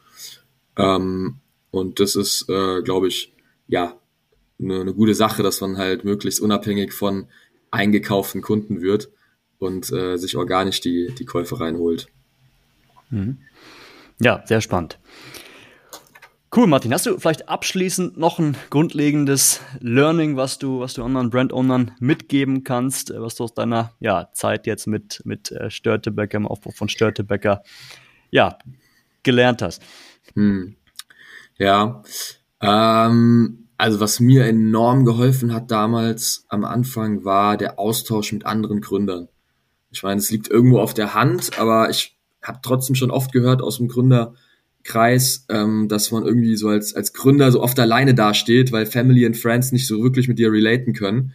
Ähm, 0.77 1.38
und 1.71 1.99
das 1.99 2.15
ist, 2.15 2.49
äh, 2.49 2.81
glaube 2.81 3.07
ich, 3.07 3.33
ja, 3.67 3.99
eine, 4.59 4.81
eine 4.81 4.93
gute 4.93 5.15
Sache, 5.15 5.43
dass 5.43 5.61
man 5.61 5.77
halt 5.77 6.05
möglichst 6.05 6.39
unabhängig 6.39 6.93
von 6.93 7.27
eingekauften 7.71 8.41
Kunden 8.41 8.81
wird 8.81 9.09
und 9.59 9.91
äh, 9.91 10.17
sich 10.17 10.38
organisch 10.38 10.79
die, 10.79 11.13
die 11.17 11.25
Käufe 11.25 11.59
reinholt. 11.59 12.07
Mhm. 13.09 13.38
Ja, 14.19 14.43
sehr 14.45 14.61
spannend. 14.61 14.97
Cool, 16.55 16.67
Martin. 16.67 16.93
Hast 16.93 17.05
du 17.05 17.19
vielleicht 17.19 17.49
abschließend 17.49 18.17
noch 18.17 18.39
ein 18.39 18.55
grundlegendes 18.69 19.59
Learning, 19.81 20.38
was 20.38 20.57
du, 20.57 20.79
was 20.79 20.93
du 20.93 21.03
anderen 21.03 21.29
Brand-Ownern 21.29 21.91
mitgeben 21.99 22.63
kannst, 22.63 23.11
äh, 23.11 23.21
was 23.21 23.35
du 23.35 23.43
aus 23.43 23.53
deiner 23.53 23.91
ja, 23.99 24.29
Zeit 24.31 24.65
jetzt 24.65 24.88
mit, 24.88 25.21
mit 25.25 25.51
äh, 25.51 25.69
Störtebecker, 25.69 26.38
im 26.38 26.47
Aufbau 26.47 26.71
von 26.71 26.88
Störtebecker, 26.88 27.61
ja, 28.31 28.57
gelernt 29.23 29.61
hast? 29.61 29.81
Hm. 30.33 30.75
Ja, 31.57 32.03
ähm, 32.61 33.67
also 33.77 33.99
was 33.99 34.19
mir 34.19 34.45
enorm 34.45 35.05
geholfen 35.05 35.53
hat 35.53 35.71
damals 35.71 36.45
am 36.49 36.65
Anfang 36.65 37.23
war 37.25 37.57
der 37.57 37.79
Austausch 37.79 38.31
mit 38.31 38.45
anderen 38.45 38.81
Gründern. 38.81 39.27
Ich 39.91 40.03
meine, 40.03 40.19
es 40.19 40.29
liegt 40.29 40.49
irgendwo 40.49 40.79
auf 40.79 40.93
der 40.93 41.13
Hand, 41.13 41.57
aber 41.59 41.89
ich 41.89 42.17
habe 42.41 42.59
trotzdem 42.61 42.95
schon 42.95 43.11
oft 43.11 43.31
gehört 43.31 43.61
aus 43.61 43.77
dem 43.77 43.88
Gründer, 43.88 44.33
Kreis, 44.83 45.45
ähm, 45.49 45.88
dass 45.89 46.11
man 46.11 46.25
irgendwie 46.25 46.55
so 46.55 46.69
als, 46.69 46.93
als 46.93 47.11
Gründer 47.11 47.51
so 47.51 47.61
oft 47.61 47.79
alleine 47.79 48.13
dasteht, 48.13 48.71
weil 48.71 48.85
Family 48.85 49.25
and 49.25 49.35
Friends 49.35 49.71
nicht 49.71 49.88
so 49.88 50.01
wirklich 50.03 50.27
mit 50.27 50.38
dir 50.38 50.51
relaten 50.51 50.93
können. 50.93 51.33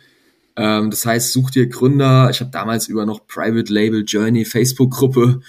Ähm, 0.57 0.90
das 0.90 1.05
heißt, 1.05 1.33
such 1.33 1.50
dir 1.50 1.66
Gründer. 1.68 2.31
Ich 2.31 2.40
habe 2.40 2.53
damals 2.53 2.87
über 2.87 3.07
noch 3.07 3.26
Private 3.26 3.72
Label 3.72 4.05
Journey 4.07 4.44
Facebook-Gruppe 4.44 5.40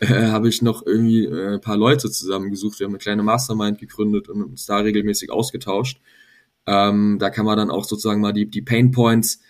äh, 0.00 0.26
habe 0.28 0.48
ich 0.48 0.62
noch 0.62 0.84
irgendwie 0.84 1.24
äh, 1.24 1.54
ein 1.54 1.60
paar 1.60 1.76
Leute 1.76 2.10
zusammengesucht. 2.10 2.78
Wir 2.78 2.86
haben 2.86 2.92
eine 2.92 2.98
kleine 2.98 3.22
Mastermind 3.22 3.78
gegründet 3.78 4.28
und 4.28 4.42
uns 4.42 4.66
da 4.66 4.78
regelmäßig 4.78 5.30
ausgetauscht. 5.30 6.00
Ähm, 6.66 7.18
da 7.18 7.30
kann 7.30 7.46
man 7.46 7.56
dann 7.56 7.70
auch 7.70 7.84
sozusagen 7.84 8.20
mal 8.20 8.32
die, 8.32 8.50
die 8.50 8.62
Pain 8.62 8.90
Points 8.90 9.40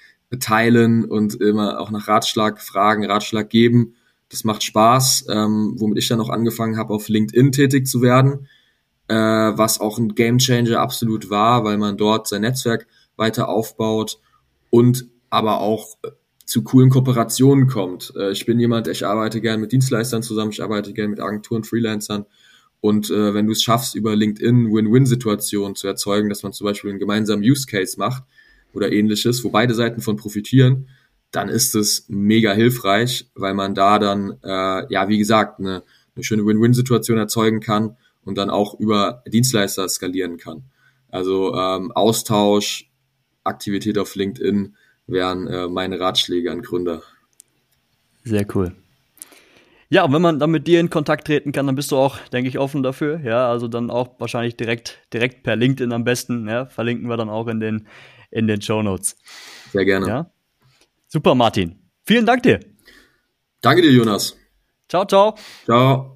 teilen 0.40 1.04
und 1.04 1.34
immer 1.40 1.80
auch 1.80 1.90
nach 1.90 2.08
Ratschlag 2.08 2.60
fragen, 2.60 3.06
Ratschlag 3.06 3.48
geben 3.48 3.94
das 4.28 4.44
macht 4.44 4.62
Spaß, 4.62 5.26
ähm, 5.28 5.74
womit 5.76 5.98
ich 5.98 6.08
dann 6.08 6.20
auch 6.20 6.30
angefangen 6.30 6.76
habe, 6.76 6.94
auf 6.94 7.08
LinkedIn 7.08 7.52
tätig 7.52 7.86
zu 7.86 8.02
werden, 8.02 8.48
äh, 9.08 9.14
was 9.14 9.80
auch 9.80 9.98
ein 9.98 10.14
Gamechanger 10.14 10.80
absolut 10.80 11.30
war, 11.30 11.64
weil 11.64 11.78
man 11.78 11.96
dort 11.96 12.26
sein 12.26 12.42
Netzwerk 12.42 12.86
weiter 13.16 13.48
aufbaut 13.48 14.18
und 14.70 15.06
aber 15.30 15.60
auch 15.60 15.96
äh, 16.02 16.10
zu 16.46 16.62
coolen 16.62 16.90
Kooperationen 16.90 17.66
kommt. 17.66 18.12
Äh, 18.16 18.30
ich 18.30 18.46
bin 18.46 18.58
jemand, 18.58 18.88
ich 18.88 19.04
arbeite 19.04 19.40
gern 19.40 19.60
mit 19.60 19.72
Dienstleistern 19.72 20.22
zusammen, 20.22 20.52
ich 20.52 20.62
arbeite 20.62 20.92
gern 20.92 21.10
mit 21.10 21.20
Agenturen, 21.20 21.64
Freelancern. 21.64 22.24
Und 22.80 23.10
äh, 23.10 23.34
wenn 23.34 23.46
du 23.46 23.52
es 23.52 23.62
schaffst, 23.62 23.94
über 23.96 24.14
LinkedIn 24.14 24.72
Win-Win-Situationen 24.72 25.74
zu 25.74 25.88
erzeugen, 25.88 26.28
dass 26.28 26.42
man 26.42 26.52
zum 26.52 26.66
Beispiel 26.66 26.90
einen 26.90 27.00
gemeinsamen 27.00 27.42
Use 27.42 27.66
Case 27.66 27.98
macht 27.98 28.22
oder 28.72 28.92
ähnliches, 28.92 29.42
wo 29.44 29.50
beide 29.50 29.74
Seiten 29.74 30.00
von 30.00 30.16
profitieren, 30.16 30.88
dann 31.32 31.48
ist 31.48 31.74
es 31.74 32.06
mega 32.08 32.52
hilfreich, 32.52 33.28
weil 33.34 33.54
man 33.54 33.74
da 33.74 33.98
dann, 33.98 34.38
äh, 34.44 34.92
ja, 34.92 35.08
wie 35.08 35.18
gesagt, 35.18 35.58
eine, 35.58 35.82
eine 36.14 36.24
schöne 36.24 36.46
Win-Win-Situation 36.46 37.18
erzeugen 37.18 37.60
kann 37.60 37.96
und 38.24 38.38
dann 38.38 38.50
auch 38.50 38.78
über 38.78 39.22
Dienstleister 39.26 39.88
skalieren 39.88 40.36
kann. 40.36 40.64
Also 41.08 41.54
ähm, 41.54 41.90
Austausch, 41.92 42.90
Aktivität 43.42 43.98
auf 43.98 44.14
LinkedIn 44.14 44.76
wären 45.06 45.46
äh, 45.46 45.68
meine 45.68 46.00
Ratschläge 46.00 46.50
an 46.50 46.62
Gründer. 46.62 47.02
Sehr 48.24 48.46
cool. 48.54 48.74
Ja, 49.88 50.04
und 50.04 50.12
wenn 50.12 50.22
man 50.22 50.40
dann 50.40 50.50
mit 50.50 50.66
dir 50.66 50.80
in 50.80 50.90
Kontakt 50.90 51.28
treten 51.28 51.52
kann, 51.52 51.66
dann 51.66 51.76
bist 51.76 51.92
du 51.92 51.96
auch, 51.96 52.18
denke 52.32 52.48
ich, 52.48 52.58
offen 52.58 52.82
dafür. 52.82 53.20
Ja, 53.20 53.48
also 53.48 53.68
dann 53.68 53.90
auch 53.90 54.18
wahrscheinlich 54.18 54.56
direkt, 54.56 54.98
direkt 55.12 55.44
per 55.44 55.54
LinkedIn 55.54 55.92
am 55.92 56.02
besten. 56.02 56.48
Ja, 56.48 56.66
verlinken 56.66 57.08
wir 57.08 57.16
dann 57.16 57.30
auch 57.30 57.46
in 57.46 57.60
den, 57.60 57.86
in 58.30 58.48
den 58.48 58.60
Show 58.60 58.82
Notes. 58.82 59.16
Sehr 59.72 59.84
gerne. 59.84 60.08
Ja. 60.08 60.30
Super, 61.06 61.36
Martin. 61.36 61.78
Vielen 62.04 62.26
Dank 62.26 62.42
dir. 62.42 62.58
Danke 63.60 63.82
dir, 63.82 63.92
Jonas. 63.92 64.36
Ciao, 64.88 65.04
ciao. 65.04 65.36
Ciao. 65.64 66.15